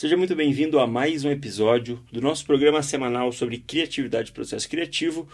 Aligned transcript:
Seja 0.00 0.16
muito 0.16 0.34
bem-vindo 0.34 0.78
a 0.78 0.86
mais 0.86 1.26
um 1.26 1.30
episódio 1.30 2.02
do 2.10 2.22
nosso 2.22 2.46
programa 2.46 2.82
semanal 2.82 3.30
sobre 3.32 3.58
criatividade 3.58 4.30
e 4.30 4.32
processo 4.32 4.66
criativo, 4.66 5.28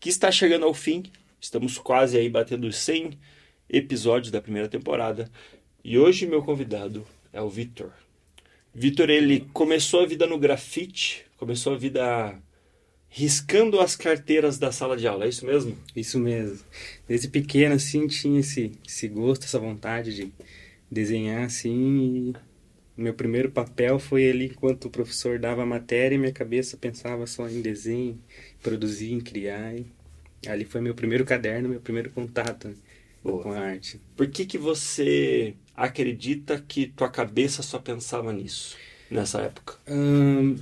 que 0.00 0.08
está 0.08 0.28
chegando 0.32 0.64
ao 0.66 0.74
fim. 0.74 1.04
Estamos 1.40 1.78
quase 1.78 2.18
aí 2.18 2.28
batendo 2.28 2.66
os 2.66 2.74
100 2.78 3.12
episódios 3.70 4.32
da 4.32 4.42
primeira 4.42 4.68
temporada. 4.68 5.30
E 5.84 5.96
hoje 5.96 6.26
meu 6.26 6.42
convidado 6.42 7.06
é 7.32 7.40
o 7.40 7.48
Vitor. 7.48 7.92
Vitor, 8.74 9.08
ele 9.08 9.46
começou 9.52 10.00
a 10.00 10.06
vida 10.06 10.26
no 10.26 10.36
grafite, 10.36 11.24
começou 11.36 11.74
a 11.74 11.78
vida 11.78 12.42
riscando 13.08 13.78
as 13.78 13.94
carteiras 13.94 14.58
da 14.58 14.72
sala 14.72 14.96
de 14.96 15.06
aula, 15.06 15.26
é 15.26 15.28
isso 15.28 15.46
mesmo? 15.46 15.78
Isso 15.94 16.18
mesmo. 16.18 16.58
Desde 17.06 17.28
pequeno, 17.28 17.76
assim, 17.76 18.08
tinha 18.08 18.40
esse, 18.40 18.72
esse 18.84 19.06
gosto, 19.06 19.44
essa 19.44 19.60
vontade 19.60 20.12
de 20.12 20.32
desenhar, 20.90 21.44
assim, 21.44 22.34
e 22.34 22.47
meu 22.98 23.14
primeiro 23.14 23.48
papel 23.50 23.98
foi 24.00 24.28
ali 24.28 24.46
enquanto 24.46 24.86
o 24.86 24.90
professor 24.90 25.38
dava 25.38 25.62
a 25.62 25.66
matéria 25.66 26.16
e 26.16 26.18
minha 26.18 26.32
cabeça 26.32 26.76
pensava 26.76 27.26
só 27.28 27.48
em 27.48 27.62
desenho, 27.62 28.20
produzir, 28.60 29.12
em 29.12 29.20
criar. 29.20 29.72
E 29.76 29.86
ali 30.48 30.64
foi 30.64 30.80
meu 30.80 30.96
primeiro 30.96 31.24
caderno, 31.24 31.68
meu 31.68 31.80
primeiro 31.80 32.10
contato 32.10 32.74
Boa. 33.22 33.42
com 33.42 33.52
a 33.52 33.60
arte. 33.60 34.00
Por 34.16 34.28
que 34.28 34.44
que 34.44 34.58
você 34.58 35.54
acredita 35.76 36.60
que 36.66 36.88
tua 36.88 37.08
cabeça 37.08 37.62
só 37.62 37.78
pensava 37.78 38.32
nisso 38.32 38.76
nessa 39.08 39.42
época? 39.42 39.76
Hum, 39.88 40.56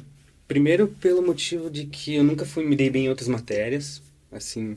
primeiro 0.46 0.88
pelo 0.88 1.22
motivo 1.22 1.70
de 1.70 1.86
que 1.86 2.16
eu 2.16 2.24
nunca 2.24 2.44
fui 2.44 2.66
me 2.66 2.76
dei 2.76 2.90
bem 2.90 3.06
em 3.06 3.08
outras 3.08 3.28
matérias, 3.28 4.02
assim, 4.30 4.76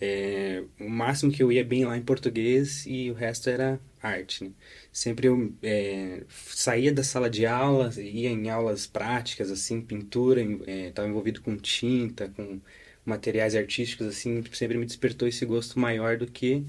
é, 0.00 0.62
o 0.80 0.88
máximo 0.88 1.30
que 1.30 1.42
eu 1.42 1.52
ia 1.52 1.62
bem 1.62 1.84
lá 1.84 1.96
em 1.96 2.02
português 2.02 2.86
e 2.86 3.10
o 3.10 3.14
resto 3.14 3.50
era 3.50 3.78
arte. 4.02 4.44
Né? 4.44 4.50
Sempre 4.92 5.28
eu 5.28 5.52
é, 5.62 6.22
saía 6.28 6.92
da 6.92 7.02
sala 7.02 7.28
de 7.28 7.46
aula, 7.46 7.92
ia 7.96 8.30
em 8.30 8.50
aulas 8.50 8.86
práticas, 8.86 9.50
assim, 9.50 9.80
pintura, 9.80 10.42
estava 10.42 11.06
é, 11.06 11.10
envolvido 11.10 11.40
com 11.40 11.56
tinta, 11.56 12.28
com 12.28 12.60
materiais 13.04 13.54
artísticos, 13.54 14.06
assim, 14.06 14.42
sempre 14.52 14.78
me 14.78 14.86
despertou 14.86 15.26
esse 15.26 15.44
gosto 15.44 15.78
maior 15.78 16.16
do 16.16 16.26
que 16.26 16.64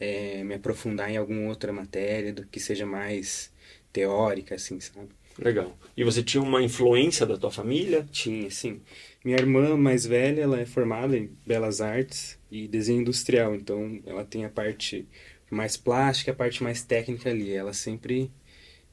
é, 0.00 0.42
me 0.44 0.54
aprofundar 0.54 1.10
em 1.10 1.16
alguma 1.16 1.48
outra 1.48 1.72
matéria, 1.72 2.32
do 2.32 2.46
que 2.46 2.58
seja 2.58 2.84
mais 2.86 3.52
teórica, 3.92 4.54
assim, 4.54 4.80
sabe? 4.80 5.08
Legal. 5.38 5.76
E 5.96 6.04
você 6.04 6.22
tinha 6.22 6.42
uma 6.42 6.62
influência 6.62 7.24
da 7.24 7.38
tua 7.38 7.50
família? 7.50 8.06
Tinha, 8.10 8.50
sim. 8.50 8.80
Minha 9.24 9.38
irmã 9.38 9.76
mais 9.76 10.04
velha, 10.04 10.42
ela 10.42 10.60
é 10.60 10.66
formada 10.66 11.16
em 11.16 11.30
Belas 11.46 11.80
Artes 11.80 12.38
e 12.50 12.66
Desenho 12.68 13.00
Industrial, 13.00 13.54
então 13.54 14.00
ela 14.04 14.24
tem 14.24 14.44
a 14.44 14.50
parte 14.50 15.06
mais 15.54 15.76
plástica, 15.76 16.32
a 16.32 16.34
parte 16.34 16.62
mais 16.62 16.82
técnica 16.82 17.30
ali. 17.30 17.52
Ela 17.52 17.72
sempre 17.72 18.30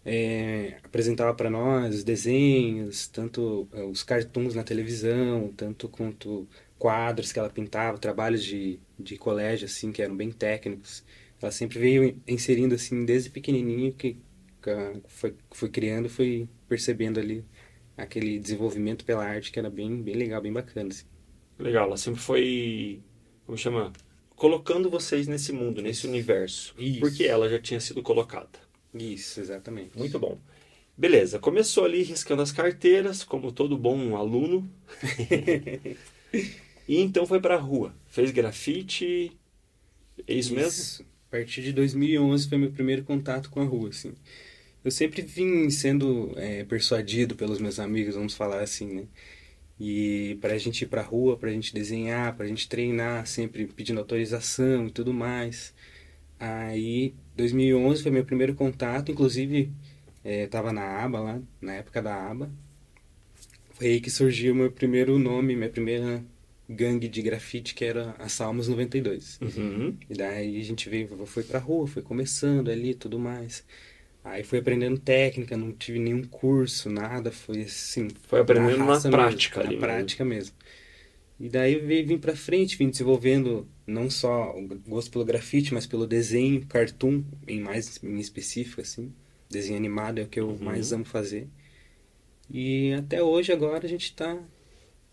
é, 0.05 0.77
apresentava 0.83 1.33
para 1.33 1.49
nós 1.49 1.95
os 1.95 2.03
desenhos, 2.03 3.07
tanto 3.07 3.67
é, 3.73 3.83
os 3.83 4.03
cartoons 4.03 4.55
na 4.55 4.63
televisão, 4.63 5.53
tanto 5.55 5.87
quanto 5.89 6.47
quadros 6.77 7.31
que 7.31 7.39
ela 7.39 7.49
pintava, 7.49 7.97
trabalhos 7.97 8.43
de, 8.43 8.79
de 8.97 9.17
colégio 9.17 9.65
assim 9.65 9.91
que 9.91 10.01
eram 10.01 10.15
bem 10.15 10.31
técnicos. 10.31 11.03
Ela 11.41 11.51
sempre 11.51 11.79
veio 11.79 12.21
inserindo 12.27 12.75
assim 12.75 13.05
desde 13.05 13.29
pequenininho 13.29 13.93
que 13.93 14.17
foi 15.07 15.35
foi 15.51 15.69
criando, 15.69 16.09
foi 16.09 16.49
percebendo 16.67 17.19
ali 17.19 17.45
aquele 17.95 18.39
desenvolvimento 18.39 19.05
pela 19.05 19.25
arte 19.25 19.51
que 19.51 19.59
era 19.59 19.69
bem 19.69 20.01
bem 20.01 20.15
legal, 20.15 20.41
bem 20.41 20.51
bacana. 20.51 20.89
Assim. 20.89 21.05
Legal, 21.57 21.87
ela 21.87 21.97
sempre 21.97 22.19
foi 22.19 23.01
como 23.45 23.57
chama 23.57 23.91
colocando 24.39 24.89
vocês 24.89 25.27
nesse 25.27 25.51
mundo, 25.51 25.81
nesse 25.81 26.07
universo. 26.07 26.73
Isso. 26.77 27.01
Porque 27.01 27.25
ela 27.25 27.49
já 27.49 27.59
tinha 27.59 27.79
sido 27.79 28.01
colocada. 28.01 28.57
Isso, 28.93 29.39
exatamente. 29.41 29.97
Muito 29.97 30.17
bom. 30.17 30.39
Beleza, 30.97 31.37
começou 31.39 31.83
ali 31.83 32.01
riscando 32.03 32.41
as 32.41 32.51
carteiras, 32.51 33.23
como 33.23 33.51
todo 33.51 33.77
bom 33.77 34.15
aluno. 34.15 34.67
e 36.87 36.99
então 36.99 37.27
foi 37.27 37.41
para 37.41 37.55
a 37.55 37.59
rua. 37.59 37.93
Fez 38.07 38.31
grafite. 38.31 39.37
É 40.25 40.33
isso, 40.33 40.53
isso, 40.53 40.55
mesmo? 40.55 41.05
A 41.27 41.31
partir 41.31 41.61
de 41.61 41.73
2011 41.73 42.47
foi 42.47 42.57
meu 42.57 42.71
primeiro 42.71 43.03
contato 43.03 43.49
com 43.49 43.61
a 43.61 43.65
rua, 43.65 43.89
assim. 43.89 44.13
Eu 44.83 44.89
sempre 44.89 45.21
vim 45.21 45.69
sendo 45.69 46.33
é, 46.37 46.63
persuadido 46.63 47.35
pelos 47.35 47.59
meus 47.59 47.77
amigos, 47.77 48.15
vamos 48.15 48.33
falar 48.33 48.61
assim, 48.61 48.87
né? 48.87 49.03
E 49.79 50.37
para 50.41 50.53
a 50.53 50.57
gente 50.57 50.81
ir 50.81 50.87
para 50.87 51.01
a 51.01 51.03
rua, 51.03 51.37
para 51.37 51.49
a 51.49 51.53
gente 51.53 51.73
desenhar, 51.73 52.35
para 52.35 52.45
a 52.45 52.47
gente 52.49 52.67
treinar, 52.67 53.25
sempre 53.25 53.65
pedindo 53.65 53.99
autorização 53.99 54.87
e 54.87 54.91
tudo 54.91 55.13
mais. 55.13 55.73
Aí, 56.39 57.13
2011 57.35 58.03
foi 58.03 58.11
meu 58.11 58.25
primeiro 58.25 58.53
contato, 58.55 59.11
inclusive 59.11 59.71
estava 60.23 60.69
é, 60.69 60.73
na 60.73 61.03
aba 61.03 61.19
lá, 61.19 61.41
na 61.61 61.73
época 61.75 62.01
da 62.01 62.13
aba. 62.13 62.51
Foi 63.73 63.87
aí 63.87 64.01
que 64.01 64.09
surgiu 64.09 64.53
meu 64.53 64.71
primeiro 64.71 65.17
nome, 65.17 65.55
minha 65.55 65.69
primeira 65.69 66.23
gangue 66.69 67.07
de 67.07 67.21
grafite, 67.21 67.73
que 67.73 67.83
era 67.83 68.15
a 68.19 68.29
Salmos 68.29 68.67
92. 68.67 69.39
Uhum. 69.41 69.97
E 70.09 70.13
daí 70.13 70.59
a 70.59 70.63
gente 70.63 70.89
veio, 70.89 71.07
foi 71.25 71.43
pra 71.43 71.59
rua, 71.59 71.87
foi 71.87 72.03
começando 72.03 72.69
ali 72.69 72.93
tudo 72.93 73.17
mais. 73.17 73.63
Aí 74.29 74.43
fui 74.43 74.59
aprendendo 74.59 74.99
técnica, 74.99 75.57
não 75.57 75.71
tive 75.71 75.97
nenhum 75.97 76.23
curso, 76.23 76.89
nada, 76.89 77.31
foi 77.31 77.61
assim. 77.61 78.09
Foi 78.27 78.39
aprendendo 78.39 78.77
na, 78.85 78.99
prática 78.99 79.59
mesmo, 79.59 79.71
ali. 79.71 79.79
Na 79.79 79.87
prática 79.87 80.25
mesmo. 80.25 80.55
E 81.39 81.49
daí 81.49 82.03
vim 82.03 82.17
para 82.17 82.35
frente, 82.35 82.77
vim 82.77 82.89
desenvolvendo 82.89 83.67
não 83.87 84.09
só 84.09 84.55
o 84.55 84.67
gosto 84.87 85.09
pelo 85.09 85.25
grafite, 85.25 85.73
mas 85.73 85.85
pelo 85.87 86.05
desenho, 86.05 86.65
cartoon, 86.67 87.23
em 87.47 87.59
mais 87.59 87.99
em 88.03 88.19
específico 88.19 88.81
assim. 88.81 89.11
Desenho 89.49 89.77
animado 89.77 90.19
é 90.19 90.23
o 90.23 90.27
que 90.27 90.39
eu 90.39 90.49
uhum. 90.49 90.59
mais 90.59 90.93
amo 90.93 91.05
fazer. 91.05 91.47
E 92.51 92.93
até 92.93 93.23
hoje 93.23 93.51
agora 93.51 93.85
a 93.85 93.89
gente 93.89 94.05
está 94.05 94.37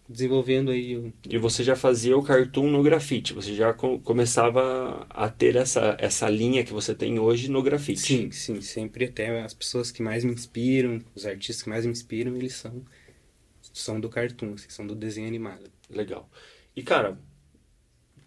desenvolvendo 0.09 0.71
aí. 0.71 0.97
O... 0.97 1.13
E 1.29 1.39
você 1.39 1.63
já 1.65 1.77
fazia 1.77 2.17
o 2.17 2.23
cartoon 2.23 2.71
no 2.71 2.83
grafite, 2.83 3.33
você 3.33 3.55
já 3.55 3.73
co 3.73 3.99
começava 4.01 5.07
a 5.11 5.29
ter 5.29 5.57
essa, 5.57 5.97
essa 5.99 6.29
linha 6.29 6.65
que 6.65 6.73
você 6.73 6.95
tem 6.95 7.19
hoje 7.19 7.51
no 7.51 7.63
grafite. 7.63 8.01
Sim, 8.01 8.31
sim, 8.31 8.61
sempre 8.61 9.07
até 9.07 9.43
as 9.43 9.55
pessoas 9.55 9.91
que 9.91 10.03
mais 10.03 10.25
me 10.25 10.33
inspiram, 10.33 11.01
os 11.15 11.27
artistas 11.27 11.63
que 11.63 11.69
mais 11.69 11.85
me 11.85 11.93
inspiram, 11.93 12.37
eles 12.37 12.55
são 12.55 12.85
são 13.73 14.01
do 14.01 14.09
cartoon, 14.09 14.55
assim, 14.55 14.71
são 14.71 14.87
do 14.87 14.95
desenho 14.95 15.29
animado. 15.29 15.71
Legal. 15.91 16.31
E 16.75 16.83
cara, 16.83 17.19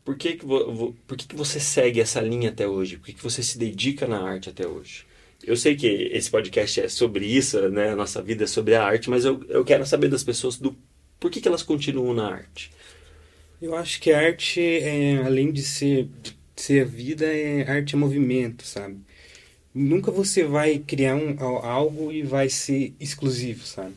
por 0.05 0.15
que 0.15 0.33
que, 0.33 0.45
por 0.45 1.17
que 1.17 1.27
que 1.27 1.35
você 1.35 1.59
segue 1.59 1.99
essa 1.99 2.21
linha 2.21 2.49
até 2.49 2.67
hoje? 2.67 2.97
Por 2.97 3.05
que 3.07 3.13
que 3.13 3.23
você 3.23 3.41
se 3.41 3.57
dedica 3.57 4.07
na 4.07 4.21
arte 4.21 4.49
até 4.49 4.67
hoje? 4.67 5.05
Eu 5.43 5.55
sei 5.55 5.75
que 5.75 5.87
esse 5.87 6.29
podcast 6.29 6.81
é 6.81 6.89
sobre 6.89 7.25
isso, 7.25 7.69
né? 7.69 7.91
A 7.91 7.95
nossa 7.95 8.21
vida 8.21 8.43
é 8.43 8.47
sobre 8.47 8.75
a 8.75 8.83
arte, 8.83 9.09
mas 9.09 9.23
eu, 9.23 9.43
eu 9.47 9.63
quero 9.63 9.85
saber 9.85 10.09
das 10.09 10.23
pessoas 10.23 10.57
do 10.57 10.75
por 11.19 11.29
que, 11.29 11.41
que 11.41 11.47
elas 11.47 11.63
continuam 11.63 12.13
na 12.13 12.27
arte? 12.27 12.71
Eu 13.61 13.75
acho 13.75 13.99
que 13.99 14.11
a 14.11 14.19
arte, 14.19 14.61
é, 14.61 15.17
além 15.17 15.51
de 15.51 15.61
ser, 15.61 16.09
de 16.23 16.35
ser 16.55 16.83
a 16.83 16.85
vida, 16.85 17.25
é 17.25 17.69
arte 17.69 17.95
é 17.95 17.97
movimento, 17.97 18.65
sabe? 18.65 18.97
Nunca 19.73 20.11
você 20.11 20.43
vai 20.43 20.79
criar 20.79 21.15
um, 21.15 21.37
algo 21.39 22.11
e 22.11 22.23
vai 22.23 22.49
ser 22.49 22.93
exclusivo, 22.99 23.65
sabe? 23.65 23.95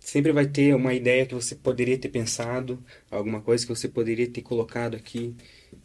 Sempre 0.00 0.32
vai 0.32 0.46
ter 0.46 0.74
uma 0.74 0.92
ideia 0.92 1.24
que 1.24 1.34
você 1.34 1.54
poderia 1.54 1.96
ter 1.96 2.08
pensado, 2.08 2.82
alguma 3.10 3.40
coisa 3.40 3.64
que 3.64 3.74
você 3.74 3.88
poderia 3.88 4.28
ter 4.28 4.42
colocado 4.42 4.96
aqui, 4.96 5.34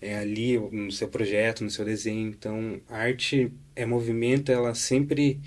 é, 0.01 0.17
ali 0.17 0.57
no 0.57 0.91
seu 0.91 1.07
projeto, 1.07 1.63
no 1.63 1.69
seu 1.69 1.85
desenho. 1.85 2.29
Então, 2.29 2.81
a 2.89 2.97
arte 2.97 3.51
é 3.75 3.85
movimento, 3.85 4.51
ela 4.51 4.73
sempre 4.73 5.39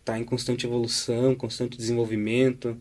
está 0.00 0.18
em 0.18 0.24
constante 0.24 0.66
evolução, 0.66 1.34
constante 1.34 1.78
desenvolvimento. 1.78 2.78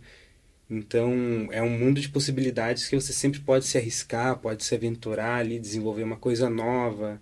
Então, 0.69 1.47
é 1.51 1.61
um 1.61 1.69
mundo 1.69 2.01
de 2.01 2.09
possibilidades 2.09 2.87
que 2.87 2.95
você 2.95 3.13
sempre 3.13 3.39
pode 3.39 3.65
se 3.65 3.77
arriscar, 3.77 4.39
pode 4.39 4.63
se 4.63 4.73
aventurar 4.73 5.37
ali, 5.37 5.59
desenvolver 5.59 6.03
uma 6.03 6.17
coisa 6.17 6.49
nova. 6.49 7.21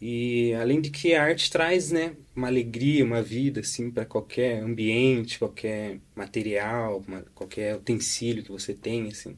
E 0.00 0.52
além 0.54 0.80
de 0.80 0.90
que 0.90 1.14
a 1.14 1.22
arte 1.24 1.50
traz, 1.50 1.90
né, 1.90 2.14
uma 2.34 2.48
alegria, 2.48 3.04
uma 3.04 3.22
vida 3.22 3.60
assim 3.60 3.90
para 3.90 4.04
qualquer 4.04 4.60
ambiente, 4.62 5.38
qualquer 5.38 5.98
material, 6.14 7.02
uma, 7.08 7.22
qualquer 7.34 7.76
utensílio 7.76 8.44
que 8.44 8.52
você 8.52 8.74
tem, 8.74 9.08
assim. 9.08 9.36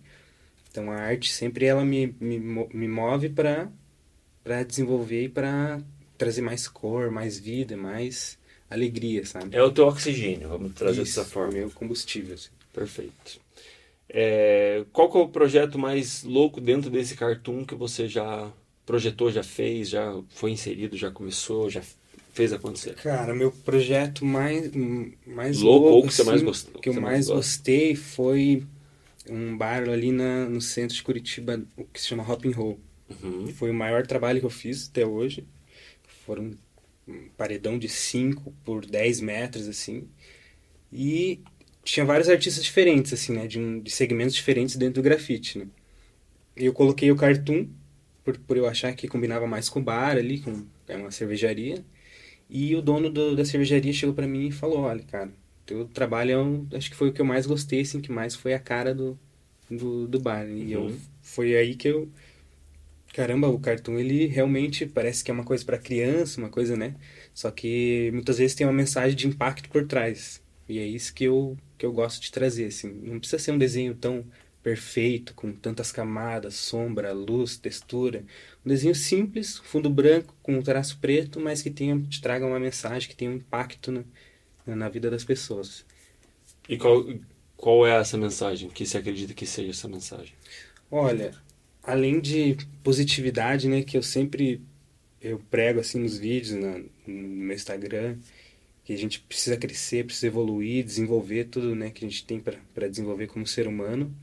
Então 0.71 0.91
a 0.91 0.97
arte 0.97 1.33
sempre 1.33 1.67
ela 1.67 1.85
me, 1.85 2.15
me, 2.21 2.39
me 2.39 2.89
move 2.89 3.31
para 3.31 3.71
para 4.45 4.63
desenvolver 4.63 5.25
e 5.25 5.29
para 5.29 5.81
trazer 6.17 6.41
mais 6.41 6.67
cor, 6.67 7.11
mais 7.11 7.39
vida, 7.39 7.77
mais 7.77 8.39
alegria, 8.71 9.25
sabe? 9.25 9.55
É 9.57 9.63
o 9.63 9.71
teu 9.71 9.87
oxigênio, 9.87 10.49
vamos 10.49 10.75
trazer 10.75 11.03
Isso, 11.03 11.17
dessa 11.17 11.29
forma. 11.29 11.59
É 11.59 11.65
o 11.65 11.71
combustível. 11.71 12.35
Assim. 12.35 12.51
Perfeito. 12.73 13.41
É, 14.09 14.85
qual 14.93 15.11
é 15.15 15.19
o 15.19 15.29
projeto 15.29 15.79
mais 15.79 16.23
louco 16.23 16.61
dentro 16.61 16.91
desse 16.91 17.15
cartoon 17.15 17.65
que 17.65 17.75
você 17.75 18.09
já 18.09 18.51
projetou, 18.87 19.31
já 19.31 19.43
fez, 19.43 19.91
já 19.91 20.19
foi 20.31 20.51
inserido, 20.51 20.97
já 20.97 21.11
começou, 21.11 21.69
já 21.69 21.83
fez 22.33 22.53
acontecer? 22.53 22.95
Cara, 22.95 23.35
meu 23.35 23.53
projeto 23.53 24.25
mais 24.25 24.71
mais 25.27 25.61
louco, 25.61 25.89
louco 25.89 25.97
ou 25.97 26.07
que 26.07 26.15
você 26.15 26.25
mais 26.25 26.37
assim, 26.37 26.45
gostou, 26.47 26.81
que 26.81 26.89
eu 26.89 27.01
mais 27.01 27.29
gostei 27.29 27.95
foi 27.95 28.65
um 29.29 29.57
bar 29.57 29.87
ali 29.89 30.11
na, 30.11 30.49
no 30.49 30.61
centro 30.61 30.97
de 30.97 31.03
Curitiba, 31.03 31.63
o 31.77 31.85
que 31.85 32.01
se 32.01 32.07
chama 32.07 32.23
Hop 32.23 32.47
and 32.47 32.57
Roll. 32.57 32.79
Uhum. 33.23 33.49
Foi 33.49 33.71
o 33.71 33.75
maior 33.75 34.07
trabalho 34.07 34.41
que 34.41 34.47
eu 34.47 34.51
fiz 34.51 34.89
até 34.89 35.07
hoje. 35.07 35.45
Foram 36.25 36.53
um 37.09 37.29
paredão 37.37 37.79
de 37.79 37.89
5 37.89 38.53
por 38.65 38.87
10 38.87 39.21
metros, 39.21 39.69
assim. 39.69 40.09
E 40.93 41.41
tinha 41.85 42.07
vários 42.07 42.29
artistas 42.29 42.65
diferentes, 42.65 43.13
assim, 43.13 43.33
né? 43.35 43.47
De, 43.47 43.59
um, 43.61 43.81
de 43.81 43.91
segmentos 43.91 44.35
diferentes 44.35 44.77
dentro 44.77 44.97
do 44.97 45.05
grafite, 45.05 45.59
né? 45.59 45.69
Eu 46.57 46.73
coloquei 46.73 47.11
o 47.13 47.17
cartoon, 47.17 47.69
por, 48.25 48.39
por 48.39 48.57
eu 48.57 48.67
achar 48.69 48.95
que 48.95 49.09
combinava 49.09 49.47
mais 49.47 49.69
com 49.69 49.81
o 49.81 49.83
bar 49.83 50.17
ali, 50.17 50.41
com 50.41 50.67
é 50.89 50.97
uma 50.97 51.11
cervejaria. 51.11 51.85
E 52.51 52.75
o 52.77 52.83
dono 52.83 53.11
do, 53.11 53.37
da 53.37 53.45
cervejaria 53.45 53.93
chegou 53.93 54.15
para 54.15 54.27
mim 54.27 54.49
e 54.49 54.53
falou, 54.53 54.81
olha, 54.81 55.03
cara, 55.05 55.33
teu 55.67 55.87
trabalho 55.89 56.31
é 56.33 56.39
um, 56.39 56.69
acho 56.75 56.91
que 56.91 56.97
foi 56.97 57.09
o 57.11 57.13
que 57.13 57.21
eu 57.21 57.27
mais 57.27 57.47
gostei, 57.47 57.83
assim, 57.83 58.01
que 58.01 58.13
mais 58.13 58.35
foi 58.35 58.55
a 58.55 58.61
cara 58.61 58.95
do, 58.95 59.19
do, 59.71 60.09
do 60.09 60.21
bar. 60.21 60.49
E 60.49 60.73
eu, 60.73 60.89
Uhum. 60.89 61.01
foi 61.23 61.57
aí 61.57 61.75
que 61.77 61.89
eu... 61.89 62.11
Caramba, 63.15 63.49
o 63.49 63.59
cartoon, 63.59 63.99
ele 63.99 64.27
realmente 64.27 64.87
parece 64.87 65.25
que 65.25 65.31
é 65.31 65.35
uma 65.35 65.45
coisa 65.45 65.65
para 65.65 65.79
criança, 65.79 66.41
uma 66.41 66.51
coisa, 66.51 66.77
né? 66.77 66.95
Só 67.35 67.51
que 67.51 68.11
muitas 68.13 68.39
vezes 68.39 68.55
tem 68.55 68.67
uma 68.67 68.73
mensagem 68.73 69.17
de 69.17 69.27
impacto 69.27 69.69
por 69.71 69.87
trás. 69.87 70.43
E 70.69 70.79
é 70.79 70.87
isso 70.87 71.15
que 71.15 71.25
eu, 71.25 71.57
que 71.79 71.87
eu 71.87 71.93
gosto 71.93 72.21
de 72.23 72.31
trazer, 72.31 72.67
assim. 72.67 72.93
Não 73.03 73.19
precisa 73.19 73.43
ser 73.43 73.53
um 73.53 73.59
desenho 73.59 73.95
tão 73.95 74.25
perfeito, 74.63 75.35
com 75.35 75.53
tantas 75.53 75.91
camadas, 75.91 76.55
sombra, 76.55 77.13
luz, 77.13 77.57
textura. 77.57 78.25
Um 78.65 78.69
desenho 78.69 78.95
simples, 78.95 79.59
fundo 79.59 79.89
branco, 79.89 80.35
com 80.43 80.59
um 80.59 80.63
traço 80.63 80.99
preto, 80.99 81.41
mas 81.41 81.63
que 81.63 81.71
tenha, 81.71 81.99
te 82.01 82.21
traga 82.21 82.45
uma 82.47 82.61
mensagem, 82.61 83.09
que 83.09 83.17
tenha 83.17 83.31
um 83.31 83.37
impacto 83.37 83.91
na, 83.91 84.05
na 84.67 84.89
vida 84.89 85.11
das 85.11 85.25
pessoas. 85.25 85.87
E 86.69 86.77
qual, 86.77 87.05
qual 87.57 87.87
é 87.87 87.99
essa 87.99 88.19
mensagem? 88.19 88.69
que 88.69 88.85
você 88.85 88.99
acredita 88.99 89.33
que 89.33 89.47
seja 89.47 89.71
essa 89.71 89.89
mensagem? 89.89 90.35
Olha, 90.91 91.35
além 91.89 92.21
de 92.21 92.57
positividade, 92.85 93.67
né, 93.67 93.83
que 93.83 93.97
eu 93.97 94.03
sempre 94.03 94.61
eu 95.21 95.39
prego 95.51 95.81
assim 95.81 95.99
nos 95.99 96.19
vídeos, 96.19 96.53
na, 96.53 96.79
no 96.79 96.89
meu 97.07 97.57
Instagram, 97.57 98.19
que 98.85 98.93
a 98.93 98.97
gente 98.97 99.21
precisa 99.21 99.57
crescer, 99.57 100.05
precisa 100.05 100.27
evoluir, 100.27 100.85
desenvolver 100.85 101.45
tudo, 101.45 101.75
né, 101.75 101.91
que 101.91 102.05
a 102.05 102.09
gente 102.09 102.25
tem 102.27 102.41
para 102.41 102.89
desenvolver 102.89 103.27
como 103.29 103.47
ser 103.47 103.67
humano. 103.67 104.15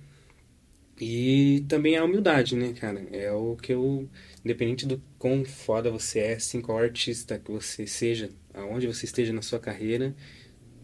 E 1.01 1.65
também 1.67 1.97
a 1.97 2.05
humildade, 2.05 2.55
né, 2.55 2.73
cara? 2.73 3.05
É 3.11 3.31
o 3.31 3.57
que 3.57 3.73
eu, 3.73 4.07
independente 4.43 4.85
do 4.85 5.01
quão 5.19 5.43
foda 5.43 5.91
você 5.91 6.19
é, 6.19 6.33
assim, 6.35 6.61
qual 6.61 6.77
artista 6.77 7.37
que 7.37 7.51
você 7.51 7.85
seja, 7.87 8.29
aonde 8.53 8.87
você 8.87 9.05
esteja 9.05 9.33
na 9.33 9.41
sua 9.41 9.59
carreira, 9.59 10.15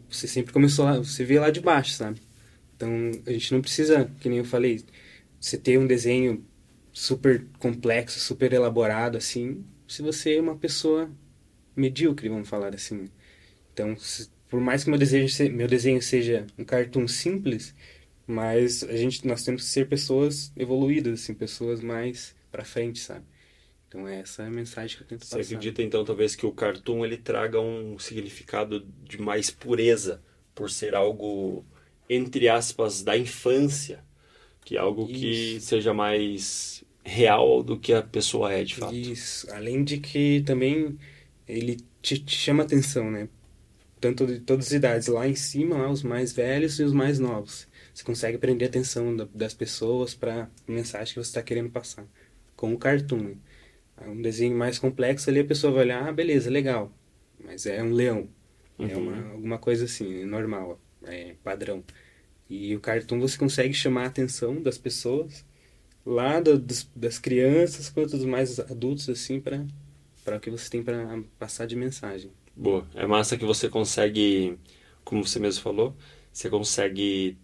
você 0.09 0.27
sempre 0.27 0.51
começou 0.51 0.85
lá, 0.85 0.97
você 0.97 1.23
vê 1.23 1.39
lá 1.39 1.49
de 1.51 1.61
baixo, 1.61 1.93
sabe? 1.93 2.21
Então, 2.75 2.89
a 3.25 3.31
gente 3.31 3.53
não 3.53 3.61
precisa, 3.61 4.11
que 4.19 4.27
nem 4.27 4.39
eu 4.39 4.45
falei, 4.45 4.83
você 5.39 5.57
ter 5.57 5.77
um 5.79 5.87
desenho 5.87 6.43
super 6.93 7.45
complexo, 7.59 8.19
super 8.19 8.53
elaborado, 8.53 9.17
assim, 9.17 9.65
se 9.87 10.01
você 10.01 10.35
é 10.37 10.41
uma 10.41 10.57
pessoa 10.57 11.11
medíocre, 11.75 12.29
vamos 12.29 12.49
falar 12.49 12.75
assim. 12.75 13.09
Então, 13.73 13.97
se, 13.97 14.29
por 14.49 14.59
mais 14.61 14.83
que 14.83 14.89
meu 14.89 14.99
desenho, 14.99 15.29
se- 15.29 15.49
meu 15.49 15.67
desenho 15.67 16.01
seja 16.01 16.47
um 16.57 16.65
cartoon 16.65 17.07
simples, 17.07 17.75
mas 18.27 18.83
a 18.83 18.95
gente, 18.95 19.27
nós 19.27 19.43
temos 19.43 19.63
que 19.63 19.69
ser 19.69 19.87
pessoas 19.89 20.51
evoluídas, 20.57 21.21
assim, 21.21 21.33
pessoas 21.33 21.81
mais 21.81 22.35
pra 22.51 22.63
frente, 22.65 22.99
sabe? 22.99 23.25
Então, 23.87 24.07
essa 24.07 24.43
é 24.43 24.47
a 24.47 24.51
mensagem 24.51 24.97
que 24.97 25.03
eu 25.03 25.07
tento 25.07 25.25
Você 25.25 25.35
passar. 25.37 25.43
acredita 25.55 25.81
então 25.83 26.05
talvez 26.05 26.35
que 26.35 26.45
o 26.45 26.51
cartoon 26.51 27.03
ele 27.05 27.17
traga 27.17 27.59
um 27.59 27.99
significado 27.99 28.87
de 29.03 29.19
mais 29.21 29.49
pureza 29.49 30.21
por 30.55 30.69
ser 30.69 30.95
algo 30.95 31.65
entre 32.09 32.47
aspas 32.49 33.03
da 33.03 33.17
infância, 33.17 34.03
que 34.63 34.75
é 34.77 34.79
algo 34.79 35.07
que 35.07 35.55
Isso. 35.57 35.67
seja 35.67 35.93
mais 35.93 36.83
real 37.03 37.63
do 37.63 37.79
que 37.79 37.93
a 37.93 38.01
pessoa 38.01 38.53
é 38.53 38.63
de 38.63 38.75
fato. 38.75 38.93
Isso. 38.95 39.51
Além 39.53 39.83
de 39.83 39.97
que 39.99 40.41
também 40.45 40.97
ele 41.47 41.77
te, 42.01 42.19
te 42.19 42.35
chama 42.35 42.63
atenção, 42.63 43.09
né? 43.11 43.27
Tanto 43.99 44.25
de 44.25 44.39
todas 44.39 44.67
as 44.67 44.71
idades. 44.73 45.07
Lá 45.07 45.27
em 45.27 45.35
cima, 45.35 45.77
lá, 45.77 45.89
os 45.91 46.03
mais 46.03 46.33
velhos 46.33 46.79
e 46.79 46.83
os 46.83 46.93
mais 46.93 47.19
novos. 47.19 47.67
Você 47.93 48.03
consegue 48.03 48.37
prender 48.37 48.67
a 48.67 48.69
atenção 48.69 49.15
da- 49.15 49.27
das 49.33 49.53
pessoas 49.53 50.13
para 50.15 50.43
a 50.67 50.71
mensagem 50.71 51.13
que 51.13 51.19
você 51.19 51.29
está 51.29 51.41
querendo 51.43 51.69
passar. 51.69 52.05
Com 52.55 52.73
o 52.73 52.77
cartoon. 52.77 53.17
né? 53.19 53.35
Um 54.07 54.21
desenho 54.21 54.57
mais 54.57 54.79
complexo 54.79 55.29
ali, 55.29 55.41
a 55.41 55.45
pessoa 55.45 55.73
vai 55.73 55.83
olhar, 55.83 56.07
ah, 56.07 56.11
beleza, 56.11 56.49
legal. 56.49 56.91
Mas 57.43 57.65
é 57.65 57.81
um 57.83 57.91
leão. 57.91 58.27
É 58.79 58.95
Uhum. 58.97 59.03
uma, 59.03 59.31
alguma 59.33 59.57
coisa 59.59 59.85
assim, 59.85 60.25
normal, 60.25 60.79
é 61.03 61.35
padrão. 61.43 61.83
E 62.51 62.75
o 62.75 62.81
cartoon 62.81 63.19
você 63.19 63.37
consegue 63.37 63.73
chamar 63.73 64.03
a 64.03 64.07
atenção 64.07 64.61
das 64.61 64.77
pessoas, 64.77 65.45
lá 66.05 66.39
da- 66.41 66.55
dos- 66.55 66.89
das 66.95 67.19
crianças 67.19 67.89
quanto 67.89 68.11
dos 68.17 68.25
mais 68.25 68.59
adultos, 68.59 69.09
assim, 69.09 69.41
para 69.41 69.65
o 70.37 70.39
que 70.41 70.51
você 70.51 70.69
tem 70.69 70.83
para 70.83 71.23
passar 71.39 71.67
de 71.67 71.75
mensagem. 71.75 72.31
Boa. 72.55 72.87
É 72.95 73.05
massa 73.07 73.37
que 73.37 73.45
você 73.45 73.69
consegue, 73.69 74.57
como 75.03 75.25
você 75.25 75.39
mesmo 75.39 75.61
falou, 75.63 75.95
você 76.31 76.49
consegue 76.49 77.37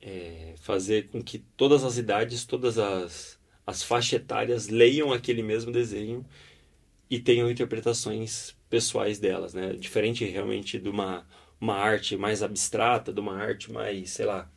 é, 0.00 0.54
fazer 0.58 1.08
com 1.08 1.22
que 1.22 1.38
todas 1.56 1.84
as 1.84 1.98
idades, 1.98 2.44
todas 2.46 2.78
as, 2.78 3.38
as 3.66 3.82
faixas 3.82 4.14
etárias 4.20 4.68
leiam 4.68 5.12
aquele 5.12 5.42
mesmo 5.42 5.72
desenho 5.72 6.24
e 7.10 7.18
tenham 7.20 7.50
interpretações 7.50 8.56
pessoais 8.70 9.18
delas, 9.18 9.54
né? 9.54 9.74
Diferente 9.74 10.24
realmente 10.24 10.78
de 10.78 10.88
uma, 10.88 11.26
uma 11.60 11.74
arte 11.74 12.16
mais 12.16 12.42
abstrata, 12.42 13.12
de 13.12 13.20
uma 13.20 13.36
arte 13.36 13.72
mais, 13.72 14.10
sei 14.10 14.26
lá, 14.26 14.50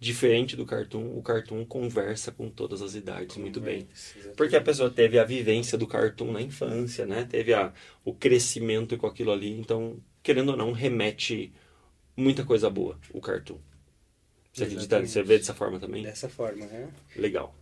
diferente 0.00 0.56
do 0.56 0.64
cartoon, 0.64 1.18
o 1.18 1.22
cartoon 1.22 1.64
conversa 1.64 2.32
com 2.32 2.48
todas 2.48 2.80
as 2.80 2.94
idades 2.94 3.36
muito 3.36 3.60
bem. 3.60 3.86
Porque 4.34 4.56
a 4.56 4.60
pessoa 4.60 4.88
teve 4.88 5.18
a 5.18 5.24
vivência 5.24 5.76
do 5.76 5.86
cartoon 5.86 6.32
na 6.32 6.40
infância, 6.40 7.04
né? 7.04 7.26
Teve 7.30 7.52
a, 7.52 7.72
o 8.02 8.14
crescimento 8.14 8.96
com 8.96 9.06
aquilo 9.06 9.30
ali. 9.30 9.50
Então, 9.50 9.98
querendo 10.22 10.50
ou 10.50 10.56
não, 10.56 10.72
remete 10.72 11.52
muita 12.16 12.44
coisa 12.44 12.70
boa 12.70 12.98
o 13.12 13.20
cartoon. 13.20 13.58
Você 14.52 14.64
acredita? 14.64 14.96
Exatamente. 14.96 15.10
Você 15.10 15.22
vê 15.22 15.38
dessa 15.38 15.54
forma 15.54 15.78
também? 15.78 16.02
Dessa 16.02 16.28
forma, 16.30 16.64
né? 16.66 16.88
Legal. 17.14 17.54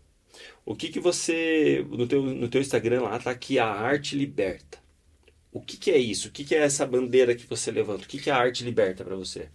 O 0.64 0.76
que 0.76 0.88
que 0.88 1.00
você... 1.00 1.84
No 1.90 2.06
teu, 2.06 2.22
no 2.22 2.48
teu 2.48 2.60
Instagram 2.60 3.02
lá 3.02 3.18
tá 3.18 3.32
aqui 3.32 3.58
a 3.58 3.66
arte 3.66 4.16
liberta. 4.16 4.78
O 5.52 5.60
que 5.60 5.76
que 5.76 5.90
é 5.90 5.98
isso? 5.98 6.28
O 6.28 6.30
que 6.30 6.44
que 6.44 6.54
é 6.54 6.58
essa 6.58 6.86
bandeira 6.86 7.34
que 7.34 7.46
você 7.46 7.70
levanta? 7.70 8.04
O 8.04 8.08
que 8.08 8.18
que 8.18 8.30
a 8.30 8.36
arte 8.36 8.64
liberta 8.64 9.04
para 9.04 9.16
você? 9.16 9.48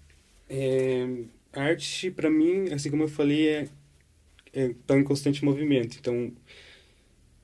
É, 0.49 1.07
a 1.53 1.63
arte, 1.63 2.11
para 2.11 2.29
mim, 2.29 2.71
assim 2.73 2.89
como 2.89 3.03
eu 3.03 3.07
falei, 3.07 3.47
é, 3.47 3.67
é 4.53 4.75
tá 4.85 4.97
em 4.97 5.03
constante 5.03 5.45
movimento. 5.45 5.97
Então, 5.99 6.31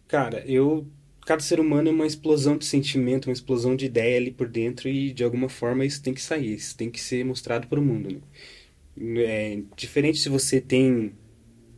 cara, 0.07 0.44
eu 0.48 0.88
cada 1.25 1.44
ser 1.44 1.60
humano 1.60 1.90
é 1.90 1.92
uma 1.92 2.07
explosão 2.07 2.57
de 2.57 2.66
sentimento, 2.66 3.28
uma 3.28 3.34
explosão 3.34 3.75
de 3.75 3.86
ideia 3.86 4.18
ali 4.18 4.31
por 4.31 4.48
dentro 4.48 4.90
e 4.90 5.13
de 5.13 5.24
alguma 5.24 5.48
forma 5.48 5.86
isso 5.86 6.02
tem 6.02 6.12
que 6.12 6.22
sair, 6.22 6.56
isso 6.56 6.75
tem 6.75 6.90
que 6.90 7.00
ser 7.00 7.24
mostrado 7.24 7.68
para 7.68 7.80
o 7.80 7.84
mundo. 7.84 8.19
Né? 8.98 9.24
É, 9.24 9.62
diferente 9.78 10.18
se 10.19 10.28
você 10.28 10.59
tem 10.59 11.14